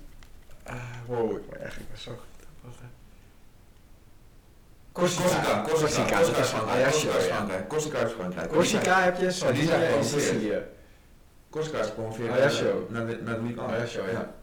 [0.64, 0.76] eh,
[1.08, 2.46] wow, ik ben ben zo goed.
[2.64, 2.86] Eh?
[4.92, 5.64] Corsica.
[5.68, 6.28] Corsica, Corsica is.
[6.28, 7.68] Frankrijk.
[7.68, 8.50] Corsica is Frankrijk.
[8.52, 10.68] Corsica heb je, Sardinië en gepromoveerd.
[11.54, 11.72] Sicilië.
[11.72, 12.88] Corsica is gepromoveerd Ajaccio.
[12.90, 13.70] naar de, naar de Ligue 1.
[13.70, 14.34] Ajaccio, ja.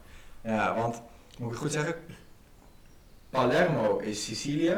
[0.43, 1.01] Ja, want,
[1.37, 1.95] moet ik het goed zeggen?
[3.29, 4.77] Palermo is Sicilië.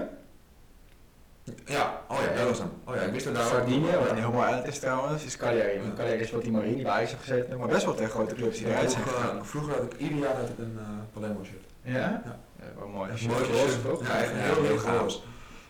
[1.66, 2.72] Ja, oh ja, dat was hem.
[2.86, 4.22] Oh ja, ik wist dat daar Sardinië, wat een ja.
[4.22, 5.80] heel mooi eiland is trouwens, is Cagliari.
[5.80, 8.58] Want Cagliari is wat die Marini bij heeft gezeten, maar best wel tegen grote clubs
[8.58, 9.46] die eruit zijn Vroeger, gegaan.
[9.46, 11.64] vroeger had ik ieder jaar had ik een uh, Palermo shirt.
[11.82, 11.94] Ja?
[11.94, 12.22] Ja.
[12.60, 13.12] Ja, wel mooi.
[13.12, 13.82] Een mooi shirt.
[13.84, 14.08] toch?
[14.08, 15.16] Ja, echt heel, heel gaaf.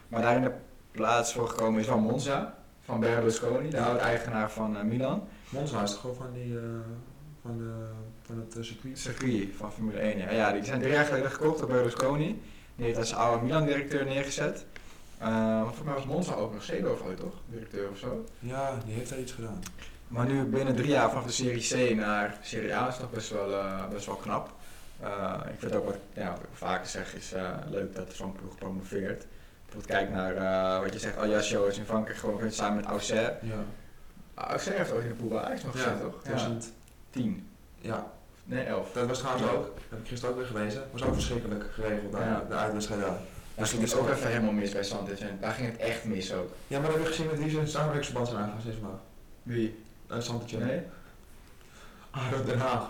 [0.07, 0.51] Maar daar in de
[0.91, 2.55] plaats voor gekomen is wel Monza,
[2.86, 3.84] van Berlusconi, de Ja.
[3.86, 5.28] oud-eigenaar van eh, Milan.
[5.54, 6.62] Monza is toch gewoon van, die, uh,
[7.41, 7.72] van, de,
[8.22, 8.99] van het uh, circuit?
[8.99, 10.18] Circuit van Formule 1.
[10.18, 10.32] Ja.
[10.32, 12.41] ja, die zijn drie jaar geleden gekocht door Berlusconi.
[12.76, 14.66] Die heeft als oude Milan-directeur neergezet.
[15.22, 17.34] Uh, volgens mij was Monza ook nog Seedorf ooit, toch?
[17.49, 18.26] Directeur of zo.
[18.39, 19.60] Ja, die heeft daar iets gedaan.
[20.08, 23.30] Maar nu binnen drie jaar vanaf de Serie C naar Serie A is toch best
[23.30, 24.51] wel, uh, best wel knap.
[25.04, 28.32] Uh, ik vind ook wat, ja, wat ik vaker zeg is uh, leuk dat zo'n
[28.32, 29.26] ploeg promoveert.
[29.66, 33.38] Bijvoorbeeld kijk naar wat je zegt, Ajaccio is in Frankrijk gewoon samen met Auxerre.
[33.41, 33.64] Ja.
[34.34, 36.21] Auxerre heeft ook in de pool bij Ajax nog gezet, toch?
[36.21, 37.47] 2010.
[37.79, 37.95] Ja.
[37.95, 38.55] 10.
[38.55, 38.91] Nee, 11.
[38.93, 42.27] Dat was trouwens ook, heb ik gisteren ook weer gelezen, was ook verschrikkelijk geregeld daar,
[42.27, 42.43] Ja.
[42.49, 43.17] de uitwedstrijd daar.
[43.55, 46.34] Dat ging dus ook even helemaal mis bij Santos en daar ging het echt mis
[46.34, 46.51] ook.
[46.67, 48.99] Ja, maar dat heb je gezien met wie ze in samenwerkingsverband zijn aangegaan sinds vandaag.
[49.43, 49.84] Wie?
[50.11, 50.51] Uh, Santos.
[50.51, 50.81] Nee?
[52.11, 52.88] Ah, dat Den Haag.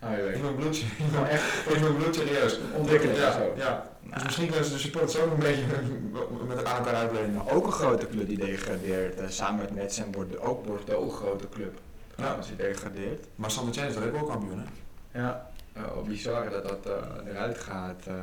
[0.00, 0.34] Ah, weet.
[0.34, 0.86] In mijn bloedje.
[1.10, 2.58] Gewoon echt In mijn bloed serieus.
[2.76, 3.52] ontwikkeling Ja, zo.
[3.56, 3.86] ja.
[4.02, 5.62] Dus Nou, misschien kunnen ze de supporters ook een beetje
[6.48, 7.32] met aan elkaar uitlenen.
[7.34, 11.16] maar ook een grote club die degradeert, uh, samen met Metz en Bordeaux, ook Bordeaux,
[11.16, 11.78] grote club.
[12.16, 13.26] Trouwens, die degradeert.
[13.34, 15.20] Maar Sander Chen is daar ook kampioen, hè?
[15.20, 18.02] Ja, uh, bizar dat dat uh, eruit gaat.
[18.08, 18.14] Uh,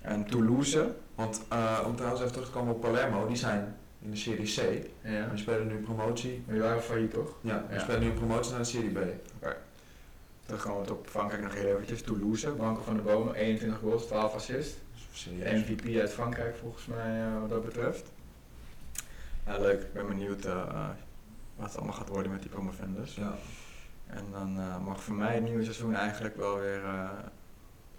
[0.00, 0.94] en Toulouse.
[1.14, 4.44] Want uh, om trouwens even terug te komen op Palermo, die zijn in de Serie
[4.54, 4.86] C.
[5.02, 5.28] Ja.
[5.30, 6.42] We spelen nu promotie.
[6.46, 7.34] Maar die waren failliet toch?
[7.40, 7.80] Ja, we Ja.
[7.80, 8.98] spelen nu promotie naar de Serie B.
[10.48, 12.02] Terug gaan we op Frankrijk nog heel eventjes.
[12.02, 14.76] Toulouse, Banco van de Bomen, 21 goals, 12 assists.
[15.30, 18.12] MVP uit Frankrijk volgens mij uh, wat dat betreft.
[19.46, 19.80] Ja, leuk.
[19.80, 20.88] Ik ben benieuwd uh,
[21.56, 23.14] wat het allemaal gaat worden met die promovendus.
[23.14, 23.34] Ja.
[24.06, 26.80] En dan uh, mag voor mij het nieuwe seizoen eigenlijk wel weer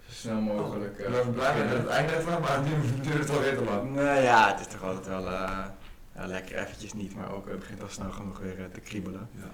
[0.06, 0.98] zo snel mogelijk.
[0.98, 3.94] Ik ben blij met het einde ervan, maar nu duurt het alweer te lang.
[3.94, 7.82] Nou ja, het is toch altijd wel ja, lekker eventjes niet, maar ook het begint
[7.82, 9.28] al snel genoeg weer te kriebelen.
[9.32, 9.50] Ja.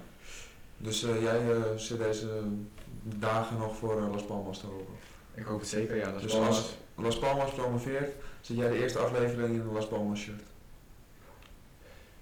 [0.77, 1.41] Dus jij
[1.75, 2.27] zit deze
[3.03, 4.93] dagen nog voor Las Palmas te hopen?
[5.33, 6.11] Ik hoop het zeker, ja.
[6.11, 6.55] Las dus Palmas.
[6.55, 10.41] als Las Palmas promoveert, zit jij de eerste aflevering in een Las Palmas shirt?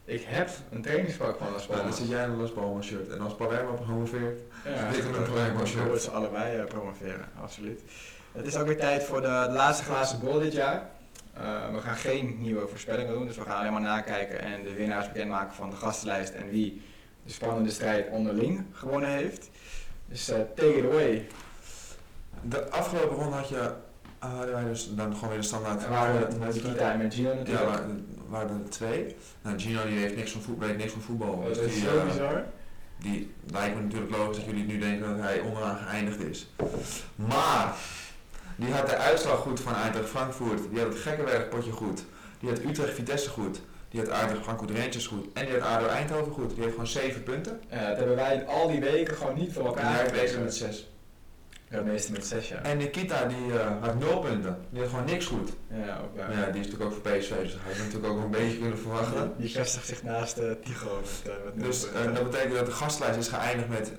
[0.06, 1.86] Ik heb een trainingspak van Las Palmas.
[1.86, 3.10] Dan zit jij in een Las Palmas shirt.
[3.10, 5.92] En als Palermo promoveert, ja, zit ik in een Palermo shirt.
[5.92, 7.82] dat ze allebei promoveren, absoluut.
[8.32, 10.90] Het is ook weer tijd voor de, de laatste glazen bol dit jaar.
[11.38, 14.74] Uh, we gaan geen nieuwe voorspellingen doen, dus we gaan alleen maar nakijken en de
[14.74, 16.82] winnaars bekendmaken van de gastenlijst en wie
[17.26, 19.50] de spannende strijd onderling gewonnen heeft.
[20.06, 21.28] Dus uh, take it away.
[22.42, 25.84] De afgelopen ronde had je, uh, hadden wij dus dan gewoon weer de standaard.
[25.84, 27.60] Er waren Nikita en met Gino natuurlijk.
[27.60, 29.16] Ja, waren, waren er twee.
[29.42, 31.44] Nou, Gino die heeft niks van voetbal, niks van voetbal.
[31.44, 32.44] dat dus is die, zo uh, bizar.
[33.00, 36.50] die lijkt me natuurlijk logisch dat jullie nu denken dat hij onderaan geëindigd is.
[37.16, 37.76] Maar,
[38.56, 40.62] die had de uitslag goed van Eintracht Frankfurt.
[40.70, 42.04] Die had het gekke potje goed.
[42.40, 43.62] Die had Utrecht Vitesse goed.
[43.96, 45.34] Die had Eintracht Frankfurt Rangers goed.
[45.34, 46.50] En die had ADO Eindhoven goed.
[46.50, 47.60] Die heeft gewoon 7 punten.
[47.70, 50.06] Ja, dat hebben wij al die weken gewoon niet voor elkaar.
[50.06, 50.90] En hij met 6.
[51.70, 52.62] Ja, meeste met 6 ja.
[52.62, 54.58] En Nikita die uh, had 0 punten.
[54.70, 55.52] Die had gewoon niks goed.
[55.68, 56.18] Ja, ook.
[56.18, 58.78] Ja, die is natuurlijk ook voor PSV, dus hij had natuurlijk ook een beetje kunnen
[58.78, 59.34] verwachten.
[59.38, 61.02] Die vestigt zich naast uh, Tigo.
[61.02, 63.92] Met, uh, met dus dat betekent dat de gastlijst is geëindigd met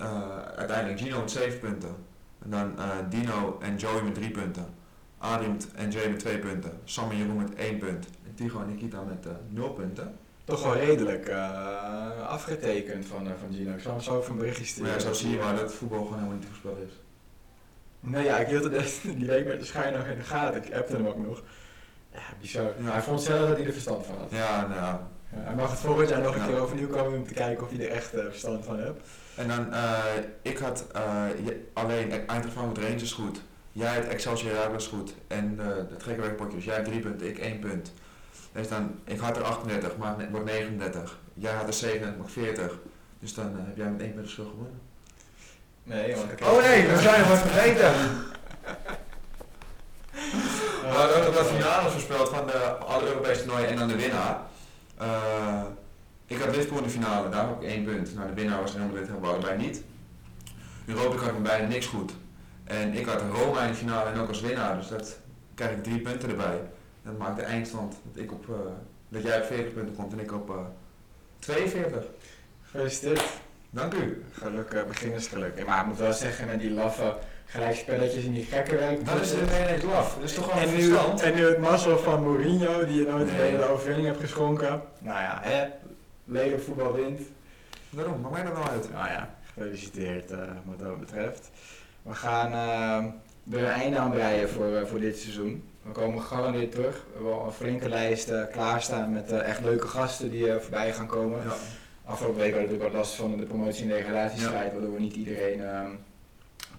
[0.57, 1.97] uiteindelijk Gino met 7 punten.
[2.43, 2.75] En dan
[3.09, 4.67] Dino en Joey met 3 punten.
[5.19, 6.81] Adrian en Jay met 2 punten.
[6.85, 8.07] Sam en Jeroen met 1 punt.
[8.27, 10.19] En Tigo en Nikita met 0 punten.
[10.45, 11.31] Toch wel redelijk
[12.27, 13.73] afgetekend van, van Gino.
[13.73, 14.91] Ik zal hem zo even een berichtje sturen.
[14.91, 16.93] Maar ja, zo zie je maar dat voetbal gewoon helemaal niet voorspel is.
[18.01, 20.65] Nee, ja, ik hield het die week met de schijn nog in de gaten.
[20.65, 21.43] Ik appte hem ook nog.
[22.13, 22.73] Ja, bizar.
[22.79, 22.91] Ja.
[22.91, 24.31] Hij vond zelf dat hij er verstand van had.
[24.31, 25.09] Ja, nou ja.
[25.29, 27.87] Hij mag het volgend jaar nog een keer overnieuw komen om te kijken of hij
[27.87, 29.09] er echt uh, verstand van hebt.
[29.37, 30.05] En dan, uh,
[30.43, 31.25] ik had uh,
[31.73, 33.41] alleen Eintracht Frankfurt Rangers goed.
[33.77, 35.15] Jij had Excelsior Heracles goed.
[35.27, 36.65] En uh, de trekkerwerkpotjes.
[36.65, 37.93] Jij hebt drie punten, ik één punt.
[38.53, 41.19] Dus dan, ik had er 38, maar het wordt 39.
[41.35, 42.79] Jij had er 37, maar 40.
[43.19, 44.81] Dus dan eh, heb jij met één punt verschil gewonnen.
[45.83, 47.93] Nee, want ik Oh nee, we zijn wat vergeten.
[50.83, 53.97] We hadden ook nog wat finales voorspeld van de alle Europese toernooien en dan de
[53.97, 54.41] winnaar.
[54.99, 55.63] Eh,
[56.27, 58.15] ik had Liverpool in de finale, daar heb ik één punt.
[58.15, 59.83] Nou, de winnaar was Real Madrid, hebben we allebei niet.
[60.87, 62.13] Europa had me bijna niks goed.
[62.67, 65.19] En ik had Roma in de finale en ook als winnaar, dus dat
[65.55, 66.61] krijg ik drie punten erbij.
[67.03, 68.55] Dat maakt de eindstand dat, ik op, eh,
[69.09, 70.57] dat jij op 40 punten komt en ik op eh
[71.39, 72.05] 42.
[72.63, 73.23] Gefeliciteerd.
[73.71, 74.25] Dank u.
[74.33, 75.59] Geluk, uh, beginnersgeluk.
[75.59, 79.07] Ja, maar ik moet wel zeggen, met die laffe gelijkspelletjes en die gekke werk.
[79.07, 80.15] Dat is de ineens laf.
[80.15, 81.21] Dat is toch wel en een nu, verstand.
[81.21, 83.35] en nu het mazzel van Mourinho, die je nooit Nee.
[83.41, 84.83] een hele overwinning hebt geschonken.
[84.99, 85.67] Nou ja, hè,
[86.25, 87.21] lelijk voetbal wint.
[87.91, 88.93] Daarom, maakt mij dat nou uit.
[88.93, 91.51] Nou ja, gefeliciteerd eh, wat dat betreft.
[92.07, 95.63] We gaan eh, er een einde aan breien voor, eh, voor dit seizoen.
[95.87, 96.95] We komen gegarandeerd terug.
[96.95, 100.93] We hebben al een flinke lijst eh, klaarstaan met eh, echt leuke gasten die voorbij
[100.93, 101.43] gaan komen.
[101.45, 101.55] Ja.
[102.05, 105.15] Afgelopen week hadden we natuurlijk wat last van de promotie- en degradatiestrijd, waardoor we niet
[105.17, 105.91] iedereen ehm,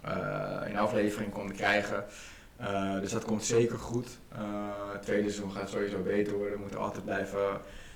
[0.02, 2.06] eh, in aflevering konden krijgen.
[3.02, 4.08] Dus dat komt zeker goed.
[4.92, 6.54] Het tweede seizoen gaat sowieso beter worden.
[6.54, 7.40] We moeten altijd blijven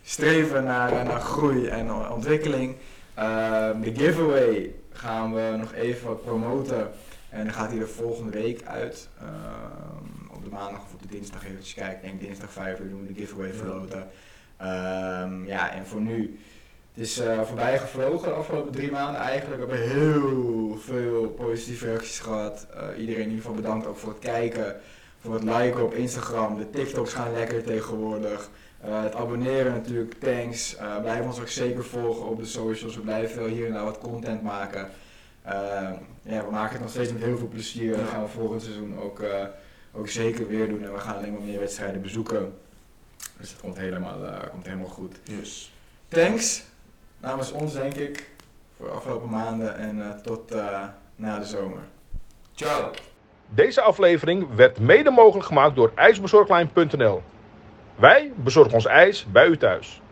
[0.03, 2.75] streven naar, naar groei en ontwikkeling.
[3.13, 6.91] Ehm, de giveaway gaan we nog even wat promoten.
[7.31, 9.09] En dan gaat hij er volgende week uit.
[9.19, 11.95] Ehm, op de maandag of op de dinsdag eventjes kijken.
[11.95, 14.07] Ik denk dinsdag 5 uur doen we de giveaway verloten.
[14.57, 16.39] Ehm, ja, en voor nu.
[16.93, 19.65] Het is eh, voorbij gevlogen de afgelopen drie maanden eigenlijk.
[19.65, 22.67] We hebben heel veel positieve reacties gehad.
[22.73, 24.75] Eh, iedereen in ieder geval bedankt ook voor het kijken.
[25.19, 26.57] Voor het liken op Instagram.
[26.57, 28.49] De TikToks gaan lekker tegenwoordig.
[28.81, 30.75] Eh, het abonneren natuurlijk, thanks.
[31.01, 32.95] Blijf ons ook zeker volgen op de socials.
[32.95, 34.89] We blijven wel hier en daar wat content maken.
[35.41, 35.89] Eh,
[36.21, 37.97] ja, we maken het nog steeds met heel veel plezier.
[37.97, 39.45] Dat gaan we volgend seizoen ook, eh,
[39.93, 40.83] ook zeker weer doen.
[40.83, 42.53] En we gaan alleen maar meer wedstrijden bezoeken.
[43.37, 45.19] Dus dat komt helemaal, eh, komt helemaal goed.
[45.23, 45.73] Yes.
[46.07, 46.63] Thanks
[47.21, 48.29] namens ons denk ik
[48.77, 50.83] voor de afgelopen maanden en eh, tot eh,
[51.15, 51.81] na de zomer.
[52.55, 52.91] Ciao.
[53.49, 57.21] Deze aflevering werd mede mogelijk gemaakt door ijsbezorglijn.nl.
[57.95, 59.99] Wij bezorgen ons ijs bij u thuis.